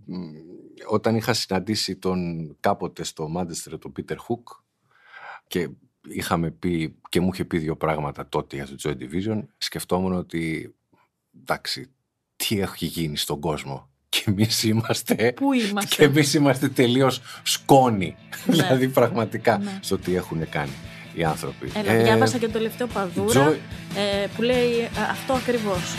όταν 0.88 1.16
είχα 1.16 1.32
συναντήσει 1.32 1.96
τον 1.96 2.50
κάποτε 2.60 3.04
στο 3.04 3.28
Μάντεστρε 3.28 3.78
τον 3.78 3.92
Πίτερ 3.92 4.18
Χουκ 4.18 4.48
και 5.46 5.68
είχαμε 6.08 6.50
πει 6.50 6.96
και 7.08 7.20
μου 7.20 7.30
είχε 7.32 7.44
πει 7.44 7.58
δύο 7.58 7.76
πράγματα 7.76 8.28
τότε 8.28 8.56
για 8.56 8.66
το 8.66 8.74
Joy 8.82 8.92
Division, 8.92 9.42
σκεφτόμουν 9.58 10.12
ότι 10.12 10.74
εντάξει, 11.40 11.90
τι 12.36 12.60
έχει 12.60 12.86
γίνει 12.86 13.16
στον 13.16 13.40
κόσμο. 13.40 13.88
Και 14.08 14.24
εμείς 14.26 14.62
είμαστε. 14.62 15.32
Πού 15.32 15.52
είμαστε; 15.52 15.96
Και 15.96 16.04
εμείς 16.04 16.34
είμαστε 16.34 16.68
τελείως 16.68 17.20
σκόνη. 17.42 18.16
Ναι. 18.46 18.54
δηλαδή 18.54 18.88
πραγματικά 18.88 19.58
ναι. 19.58 19.78
στο 19.82 19.98
τι 19.98 20.14
έχουν 20.14 20.48
κάνει 20.48 20.72
οι 21.14 21.24
άνθρωποι. 21.24 21.70
Έλα, 21.74 21.92
ε, 21.92 22.02
διάβασα 22.02 22.38
και 22.38 22.46
το 22.46 22.52
τελευταίο 22.52 22.86
παδούρα 22.86 23.48
ε, 23.96 24.26
που 24.36 24.42
λέει 24.42 24.78
ε, 24.78 24.88
αυτό 25.10 25.32
ακριβώς. 25.32 25.94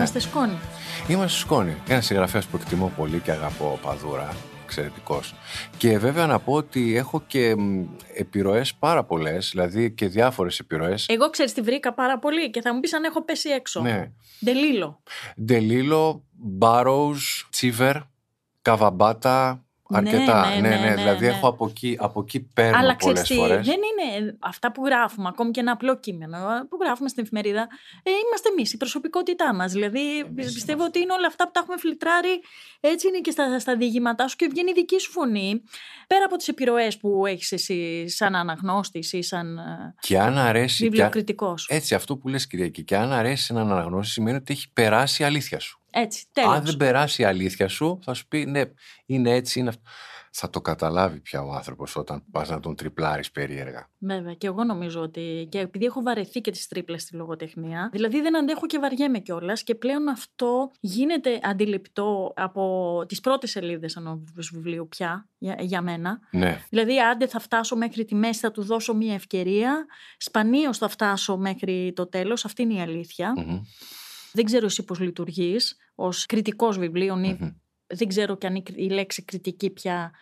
Είμαστε 0.00 0.18
σκόνη. 0.18 0.58
Είμαστε 1.08 1.38
σκόνη. 1.38 1.76
Ένας 1.88 2.06
συγγραφέας 2.06 2.46
που 2.46 2.56
εκτιμώ 2.56 2.92
πολύ 2.96 3.20
και 3.20 3.30
αγαπώ 3.30 3.78
παδούρα. 3.82 4.36
Εξαιρετικός. 4.64 5.34
Και 5.76 5.98
βέβαια 5.98 6.26
να 6.26 6.38
πω 6.38 6.52
ότι 6.52 6.96
έχω 6.96 7.22
και 7.26 7.56
επιρροές 8.14 8.74
πάρα 8.74 9.04
πολλές, 9.04 9.48
δηλαδή 9.50 9.92
και 9.92 10.08
διάφορες 10.08 10.58
επιρροές. 10.58 11.06
Εγώ 11.08 11.30
ξέρεις 11.30 11.52
τι 11.52 11.60
βρήκα 11.60 11.94
πάρα 11.94 12.18
πολύ 12.18 12.50
και 12.50 12.60
θα 12.60 12.74
μου 12.74 12.80
πεις 12.80 12.94
αν 12.94 13.04
έχω 13.04 13.24
πέσει 13.24 13.48
έξω. 13.48 13.80
Ναι. 13.80 14.10
Ντελίλο. 14.44 15.02
Ντελίλο, 15.44 16.24
Μπάροου, 16.32 17.14
Τσίβερ, 17.50 17.96
Καβαμπάτα, 18.62 19.64
Αρκετά. 19.96 20.48
Ναι, 20.48 20.68
ναι, 20.68 20.76
ναι, 20.76 20.88
ναι, 20.88 20.94
δηλαδή 20.94 21.26
έχω 21.26 21.48
από 21.48 21.66
εκεί, 21.66 21.96
από 22.00 22.20
εκεί 22.20 22.40
παίρνω 22.40 22.78
Αλλά 22.78 22.96
πολλές 22.96 23.32
φορές. 23.34 23.66
δεν 23.66 23.76
είναι 23.76 24.36
αυτά 24.38 24.72
που 24.72 24.84
γράφουμε, 24.84 25.28
ακόμη 25.28 25.50
και 25.50 25.60
ένα 25.60 25.72
απλό 25.72 25.98
κείμενο 25.98 26.38
που 26.68 26.78
γράφουμε 26.82 27.08
στην 27.08 27.22
εφημερίδα. 27.22 27.68
Ε, 28.02 28.10
είμαστε 28.26 28.48
εμείς, 28.48 28.72
η 28.72 28.76
προσωπικότητά 28.76 29.54
μας. 29.54 29.72
Δηλαδή 29.72 30.18
εμείς 30.18 30.52
πιστεύω 30.52 30.78
είμαστε. 30.78 30.84
ότι 30.84 31.00
είναι 31.00 31.12
όλα 31.12 31.26
αυτά 31.26 31.44
που 31.44 31.50
τα 31.52 31.60
έχουμε 31.62 31.78
φιλτράρει. 31.78 32.40
Έτσι 32.80 33.08
είναι 33.08 33.18
και 33.18 33.30
στα, 33.30 33.58
στα 33.58 33.76
διηγήματά 33.76 34.28
σου 34.28 34.36
και 34.36 34.48
βγαίνει 34.50 34.70
η 34.70 34.74
δική 34.74 34.98
σου 34.98 35.10
φωνή. 35.10 35.62
Πέρα 36.06 36.24
από 36.24 36.36
τις 36.36 36.48
επιρροές 36.48 36.96
που 36.96 37.26
έχεις 37.26 37.52
εσύ 37.52 38.08
σαν 38.08 38.34
αναγνώστης 38.34 39.12
ή 39.12 39.22
σαν 39.22 39.58
και 40.00 40.18
αν 40.18 40.38
αρέσει, 40.38 40.82
βιβλιοκριτικός. 40.84 41.66
Έτσι, 41.68 41.94
αυτό 41.94 42.16
που 42.16 42.28
λες, 42.28 42.46
Κυριακή. 42.46 42.84
Και 42.84 42.96
αν 42.96 43.12
αρέσει 43.12 43.48
έναν 43.54 43.72
αναγνώστη 43.72 44.12
σημαίνει 44.12 44.36
ότι 44.36 44.52
έχει 44.52 44.72
περάσει 44.72 45.22
η 45.22 45.24
αλήθεια 45.24 45.58
σου. 45.58 45.79
Έτσι, 45.90 46.26
τέλος. 46.32 46.54
Αν 46.54 46.64
δεν 46.64 46.76
περάσει 46.76 47.22
η 47.22 47.24
αλήθεια 47.24 47.68
σου, 47.68 47.98
θα 48.02 48.14
σου 48.14 48.28
πει 48.28 48.44
ναι, 48.44 48.62
είναι 49.06 49.30
έτσι, 49.30 49.58
είναι 49.58 49.68
αυτό. 49.68 49.82
Θα 50.32 50.50
το 50.50 50.60
καταλάβει 50.60 51.20
πια 51.20 51.42
ο 51.42 51.52
άνθρωπος 51.52 51.96
όταν 51.96 52.24
πας 52.30 52.48
να 52.48 52.60
τον 52.60 52.76
τριπλάρεις 52.76 53.30
περίεργα. 53.30 53.90
Βέβαια. 53.98 54.34
Και 54.34 54.46
εγώ 54.46 54.64
νομίζω 54.64 55.00
ότι. 55.00 55.48
Και 55.50 55.58
επειδή 55.58 55.84
έχω 55.84 56.02
βαρεθεί 56.02 56.40
και 56.40 56.50
τις 56.50 56.68
τρίπλες 56.68 57.02
στη 57.02 57.16
λογοτεχνία, 57.16 57.88
δηλαδή 57.92 58.20
δεν 58.20 58.36
αντέχω 58.36 58.66
και 58.66 58.78
βαριέμαι 58.78 59.18
κιόλας 59.18 59.62
και 59.62 59.74
πλέον 59.74 60.08
αυτό 60.08 60.70
γίνεται 60.80 61.38
αντιληπτό 61.42 62.32
από 62.36 63.04
τις 63.08 63.20
πρώτες 63.20 63.50
σελίδες 63.50 63.96
ενός 63.96 64.50
βιβλίου 64.52 64.88
πια 64.88 65.28
για, 65.38 65.56
για 65.60 65.82
μένα. 65.82 66.20
Ναι. 66.30 66.64
Δηλαδή, 66.68 67.00
άντε 67.00 67.26
θα 67.26 67.38
φτάσω 67.38 67.76
μέχρι 67.76 68.04
τη 68.04 68.14
μέση, 68.14 68.40
θα 68.40 68.50
του 68.50 68.62
δώσω 68.62 68.94
μία 68.94 69.14
ευκαιρία. 69.14 69.86
Σπανίως 70.16 70.78
θα 70.78 70.88
φτάσω 70.88 71.36
μέχρι 71.36 71.92
το 71.96 72.06
τέλος. 72.06 72.44
Αυτή 72.44 72.62
είναι 72.62 72.74
η 72.74 72.80
αλήθεια. 72.80 73.32
Mm-hmm. 73.36 73.60
Δεν 74.32 74.44
ξέρω 74.44 74.66
εσύ 74.66 74.84
πώς 74.84 75.00
λειτουργείς 75.00 75.76
ως 75.94 76.26
κριτικός 76.26 76.78
βιβλίων 76.78 77.24
ή 77.24 77.38
δεν 77.86 78.08
ξέρω 78.08 78.36
και 78.36 78.46
αν 78.46 78.62
η 78.74 78.88
λέξη 78.88 79.24
κριτική 79.24 79.70
πια... 79.70 80.12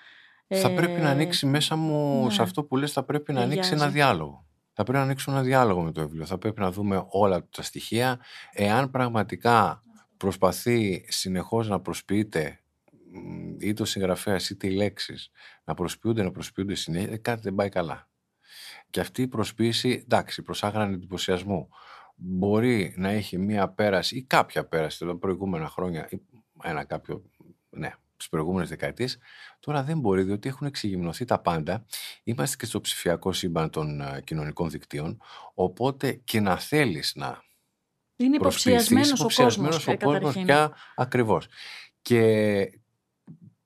Θα 0.49 0.75
πρέπει 0.75 1.01
να 1.01 1.11
ανοίξει 1.11 1.47
μέσα 1.47 1.77
μου, 1.77 2.25
ναι. 2.25 2.31
σε 2.31 2.43
αυτό 2.43 2.65
που 2.65 2.77
λες, 2.77 2.93
θα 2.93 3.05
πρέπει 3.05 3.33
να 3.33 3.41
ανοίξει 3.41 3.73
ένα 3.73 3.89
διάλογο. 3.89 4.47
Θα 4.73 4.83
πρέπει 4.83 4.99
να 4.99 5.05
ανοίξουμε 5.05 5.37
ένα 5.37 5.45
διάλογο 5.45 5.83
με 5.83 5.93
το 5.93 6.01
βιβλίο. 6.01 6.27
Θα 6.27 6.39
πρέπει 6.39 6.61
να 6.61 6.73
δούμε 6.73 7.07
όλα 7.09 7.49
τα 7.49 7.63
στοιχεία. 7.63 8.21
Εάν 8.53 8.91
πραγματικά 8.91 9.83
προσπαθεί 10.17 11.05
συνεχώς 11.09 11.69
να 11.69 11.81
προσποιείται 11.81 12.61
είτε 13.61 13.83
ο 13.83 13.85
συγγραφέας 13.85 14.51
είτε 14.51 14.67
οι 14.67 14.71
λέξεις 14.71 15.31
να 15.65 15.75
προσποιούνται, 15.75 16.23
να 16.23 16.31
προσποιούνται 16.31 16.75
συνέχεια, 16.75 17.17
κάτι 17.17 17.41
δεν 17.43 17.55
πάει 17.55 17.69
καλά. 17.69 18.09
Και 18.91 19.01
αυτή 19.01 19.23
η 19.23 19.29
προσποίηση, 19.29 20.03
εντάξει, 20.05 20.43
προς 20.43 20.65
άγρανη 20.65 20.95
εντυπωσιασμού 20.95 21.69
μπορεί 22.21 22.95
να 22.97 23.09
έχει 23.09 23.39
μία 23.39 23.69
πέραση 23.69 24.17
ή 24.17 24.23
κάποια 24.23 24.65
πέραση 24.65 25.07
τα 25.07 25.17
προηγούμενα 25.17 25.69
χρόνια 25.69 26.09
ή 26.11 26.21
ένα 26.63 26.85
κάποιο, 26.85 27.23
ναι, 27.71 27.93
τις 28.17 28.29
προηγούμενες 28.29 28.69
δεκαετίες, 28.69 29.19
τώρα 29.61 29.83
δεν 29.83 29.99
μπορεί 29.99 30.23
διότι 30.23 30.49
έχουν 30.49 30.67
εξηγυμνωθεί 30.67 31.25
τα 31.25 31.39
πάντα. 31.39 31.85
Είμαστε 32.25 32.57
και 32.57 32.67
στο 32.67 32.81
ψηφιακό 32.81 33.33
σύμπαν 33.33 33.71
των 33.71 34.03
uh, 34.03 34.25
κοινωνικών 34.25 34.71
δικτύων, 34.71 35.21
οπότε 35.55 36.13
και 36.13 36.41
να 36.41 36.59
θέλεις 36.59 37.13
να 37.17 37.43
είναι 38.17 38.37
υποψιασμένος 38.37 39.21
ο 39.21 39.27
κόσμος, 39.43 39.87
ο 39.87 39.97
κόσμος 39.97 40.39
πια 40.39 40.77
ακριβώς. 40.97 41.47
Και 42.03 42.81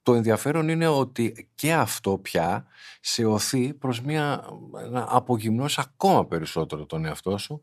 το 0.03 0.15
ενδιαφέρον 0.15 0.69
είναι 0.69 0.87
ότι 0.87 1.51
και 1.55 1.73
αυτό 1.73 2.19
πια 2.19 2.67
σε 3.01 3.25
οθεί 3.25 3.75
προς 3.75 4.01
μια, 4.01 4.45
να 4.91 5.07
απογυμνώσεις 5.09 5.79
ακόμα 5.79 6.27
περισσότερο 6.27 6.87
τον 6.87 7.05
εαυτό 7.05 7.38
σου 7.38 7.61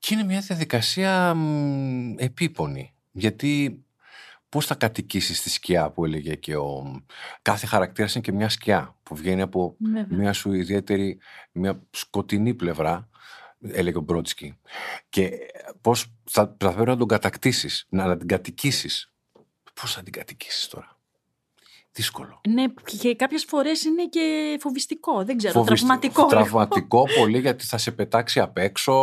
και 0.00 0.14
είναι 0.14 0.24
μια 0.24 0.40
διαδικασία 0.40 1.34
μ, 1.34 2.14
επίπονη. 2.18 2.94
Γιατί 3.10 3.84
πώς 4.48 4.66
θα 4.66 4.74
κατοικήσεις 4.74 5.42
τη 5.42 5.50
σκιά 5.50 5.90
που 5.90 6.04
έλεγε 6.04 6.34
και 6.34 6.56
ο... 6.56 7.02
Κάθε 7.42 7.66
χαρακτήρας 7.66 8.14
είναι 8.14 8.24
και 8.24 8.32
μια 8.32 8.48
σκιά 8.48 8.96
που 9.02 9.14
βγαίνει 9.14 9.40
από 9.40 9.76
μια 10.08 10.32
σου 10.32 10.52
ιδιαίτερη, 10.52 11.18
μια 11.52 11.82
σκοτεινή 11.90 12.54
πλευρά 12.54 13.08
έλεγε 13.60 13.96
ο 13.96 14.00
Μπρότσκι. 14.00 14.58
Και 15.08 15.30
πώς 15.80 16.12
θα, 16.24 16.56
θα 16.58 16.72
πρέπει 16.72 16.88
να 16.88 16.96
τον 16.96 17.08
κατακτήσεις, 17.08 17.86
να 17.88 18.16
την 18.16 18.28
κατοικήσεις. 18.28 19.12
Πώς 19.74 19.94
θα 19.94 20.02
την 20.02 20.12
κατοικήσεις 20.12 20.68
τώρα; 20.68 20.99
Δύσκολο. 21.92 22.40
Ναι, 22.48 22.64
και 22.98 23.16
κάποιες 23.16 23.44
φορές 23.48 23.84
είναι 23.84 24.06
και 24.06 24.56
φοβιστικό. 24.60 25.24
Δεν 25.24 25.36
ξέρω. 25.36 25.52
Φοβιστι... 25.52 25.86
Τραυματικό. 25.86 26.26
Τραυματικό 26.26 27.06
πολύ 27.18 27.38
γιατί 27.38 27.64
θα 27.64 27.78
σε 27.78 27.90
πετάξει 27.92 28.40
απ' 28.40 28.58
έξω, 28.58 28.94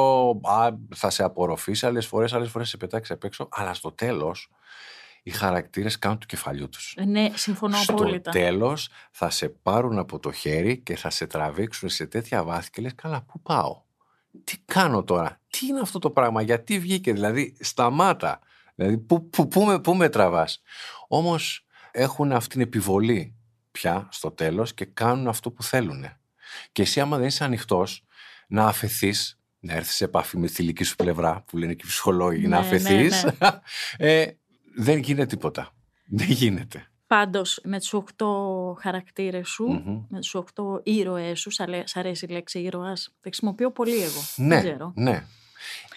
θα 0.96 1.10
σε 1.10 1.24
απορροφήσει 1.24 1.86
άλλες 1.86 2.06
φορές, 2.06 2.34
άλλες 2.34 2.50
φορές 2.50 2.70
σε 2.70 2.78
πετάξει 2.78 3.14
απ' 3.14 3.24
έξω. 3.24 3.50
Αλλά 3.52 3.74
στο 3.74 3.92
τέλος 3.92 4.50
οι 5.24 5.30
χαρακτήρες 5.30 6.00
κάνουν 6.00 6.18
του 6.18 6.26
κεφαλιού 6.26 6.70
τους. 6.70 6.96
Ε, 6.98 7.06
ναι, 7.06 7.32
συμφωνώ 7.36 7.78
στο 7.78 7.94
απόλυτα. 7.94 8.32
Στο 8.32 8.40
τέλος 8.40 8.90
θα 9.12 9.30
σε 9.30 9.50
πάρουν 9.50 9.98
από 9.98 10.20
το 10.20 10.32
χέρι 10.32 10.78
και 10.78 10.96
θα 10.96 11.10
σε 11.10 11.28
τραβήξουν 11.28 11.90
σε 11.90 12.06
τέτοια 12.06 12.44
βάθη 12.44 12.70
και 12.70 12.82
λες: 12.82 12.96
Καλά, 12.96 13.22
πού 13.22 13.42
πάω; 13.42 13.82
Τι 14.44 14.58
κάνω 14.66 15.04
τώρα, 15.04 15.42
τι 15.50 15.66
είναι 15.66 15.80
αυτό 15.80 16.00
το 16.00 16.12
πράγμα, 16.12 16.42
γιατί 16.42 16.80
βγήκε, 16.80 17.14
δηλαδή 17.14 17.58
σταμάτα. 17.60 18.40
Δηλαδή, 18.76 18.98
πού, 18.98 19.30
πού, 19.30 19.48
πού, 19.48 19.64
με, 19.64 19.80
πού 19.80 19.96
με 19.96 20.10
τραβάς; 20.10 20.62
Όμως 21.08 21.67
έχουν 21.98 22.32
αυτή 22.32 22.50
την 22.50 22.62
επιβολή 22.62 23.36
πια 23.72 24.08
στο 24.12 24.32
τέλος 24.32 24.74
και 24.74 24.86
κάνουν 24.86 25.28
αυτό 25.28 25.52
που 25.52 25.64
θέλουν. 25.64 26.06
Και 26.72 26.82
εσύ 26.82 27.00
άμα 27.00 27.18
δεν 27.18 27.28
είσαι 27.28 27.44
ανοιχτός 27.44 28.06
να 28.48 28.66
αφαιθείς, 28.66 29.40
να 29.60 29.74
έρθεις 29.74 29.96
σε 29.96 30.04
επαφή 30.04 30.38
με 30.38 30.48
τη 30.48 30.54
θηλυκή 30.54 30.84
σου 30.84 30.96
πλευρά 30.96 31.44
που 31.48 31.58
λένε 31.58 31.74
και 31.74 31.82
οι 31.86 31.88
ψυχολόγοι, 31.88 32.48
να 32.48 32.60
ναι, 32.60 32.66
αφαιθείς, 32.66 33.24
ναι, 33.24 33.32
ναι. 33.40 33.50
ε, 34.22 34.32
δεν 34.76 34.98
γίνεται 34.98 35.26
τίποτα. 35.26 35.74
Δεν 36.06 36.30
γίνεται. 36.30 36.88
Πάντως 37.08 37.60
με 37.64 37.80
τους 37.80 37.94
οχτώ 37.94 38.78
χαρακτήρες 38.80 39.48
σου, 39.50 39.66
με 40.10 40.20
τους 40.20 40.36
οχτώ 40.36 40.82
ήρωές 40.84 41.40
σου, 41.40 41.50
σ' 41.84 41.96
αρέσει 41.96 42.26
η 42.26 42.32
λέξη 42.32 42.60
ήρωας, 42.60 43.04
τα 43.04 43.18
χρησιμοποιώ 43.22 43.72
πολύ 43.72 44.02
εγώ. 44.02 44.22
Ναι, 44.36 44.56
δεν 44.56 44.64
ξέρω. 44.64 44.94
ναι. 44.96 45.26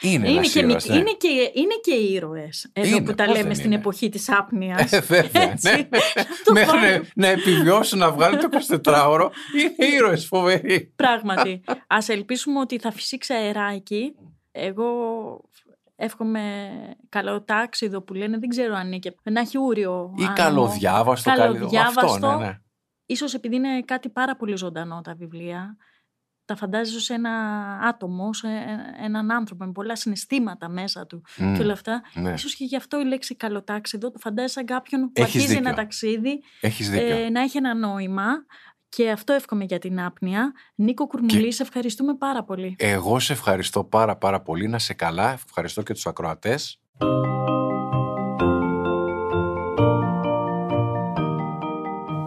Είναι, 0.00 0.30
είναι, 0.30 0.40
και, 0.46 0.58
ήρωας, 0.58 0.86
ναι. 0.86 0.96
είναι, 0.96 1.12
και, 1.12 1.28
είναι 1.54 1.74
και 1.82 1.94
ήρωες 1.94 2.70
εδώ 2.72 2.96
Είναι, 2.96 3.02
που 3.04 3.14
τα 3.14 3.24
πώς 3.24 3.34
λέμε 3.34 3.46
δεν 3.46 3.54
στην 3.56 3.66
είναι. 3.70 3.80
εποχή 3.80 4.08
της 4.08 4.30
άπνοιας. 4.30 4.92
Ε, 4.92 5.00
βέβαια. 5.00 5.42
Έτσι. 5.50 5.68
ναι. 5.76 5.88
Το 6.44 6.52
Μέχρι 6.52 6.78
βάλω. 6.78 6.96
να, 6.96 7.02
να 7.14 7.26
επιβιώσουν 7.26 7.98
να 7.98 8.10
βγάλουν 8.12 8.38
το 8.40 8.48
24ωρο. 8.84 9.28
Είναι 9.78 9.90
ήρωες 9.90 10.26
φοβεροί. 10.26 10.92
Πράγματι. 10.96 11.62
Ας 11.86 12.08
ελπίσουμε 12.08 12.60
ότι 12.60 12.78
θα 12.78 12.92
φυσήξει 12.92 13.32
αεράκι. 13.32 14.14
Εγώ 14.52 14.86
εύχομαι 15.96 16.68
καλό 17.08 17.42
τάξιδο 17.42 18.02
που 18.02 18.14
λένε, 18.14 18.38
δεν 18.38 18.48
ξέρω 18.48 18.74
αν 18.74 18.86
είναι 18.86 18.98
και 18.98 19.14
να 19.22 19.40
έχει 19.40 19.58
ούριο. 19.58 20.14
Ή 20.16 20.22
άνεμο. 20.22 20.34
καλοδιάβαστο. 20.36 21.30
καλή- 21.34 21.54
Καλοδιάβαστο. 21.56 22.06
Αυτό, 22.26 22.36
ναι, 22.38 22.44
ναι. 22.46 22.58
Ίσως 23.06 23.34
επειδή 23.34 23.56
είναι 23.56 23.82
κάτι 23.82 24.08
πάρα 24.08 24.36
πολύ 24.36 24.56
ζωντανό 24.56 25.00
τα 25.00 25.14
βιβλία, 25.14 25.76
τα 26.52 26.56
φαντάζεσαι 26.56 27.00
σε 27.00 27.14
ένα 27.14 27.30
άτομο, 27.82 28.32
σε 28.34 28.48
έναν 29.02 29.30
άνθρωπο 29.30 29.64
με 29.64 29.72
πολλά 29.72 29.96
συναισθήματα 29.96 30.68
μέσα 30.68 31.06
του 31.06 31.22
Μμ, 31.36 31.54
και 31.54 31.62
όλα 31.62 31.72
αυτά. 31.72 32.02
ναι. 32.14 32.32
Ίσως 32.32 32.54
και 32.54 32.64
γι' 32.64 32.76
αυτό 32.76 33.00
η 33.00 33.04
λέξη 33.04 33.34
καλοτάξιδο 33.36 34.10
το 34.10 34.18
φαντάζεσαι 34.18 34.52
σαν 34.54 34.64
κάποιον 34.64 35.00
που 35.00 35.10
Έχεις 35.14 35.34
αρχίζει 35.34 35.46
δίκιο. 35.54 35.68
ένα 35.68 35.76
ταξίδι, 35.76 36.42
Έχεις 36.60 36.90
δίκιο. 36.90 37.16
ε, 37.16 37.28
να 37.30 37.40
έχει 37.40 37.56
ένα 37.56 37.74
νόημα 37.74 38.24
και 38.88 39.10
αυτό 39.10 39.32
εύχομαι 39.32 39.64
για 39.64 39.78
την 39.78 40.00
άπνοια. 40.00 40.52
Νίκο 40.74 41.06
Κουρμουλή, 41.06 41.52
σε 41.52 41.62
ευχαριστούμε 41.62 42.14
πάρα 42.14 42.44
πολύ. 42.44 42.74
Εγώ 42.78 43.18
σε 43.18 43.32
ευχαριστώ 43.32 43.84
πάρα 43.84 44.16
πάρα 44.16 44.40
πολύ. 44.40 44.68
Να 44.68 44.78
σε 44.78 44.94
καλά. 44.94 45.32
Ευχαριστώ 45.32 45.82
και 45.82 45.92
τους 45.92 46.06
ακροατές. 46.06 46.80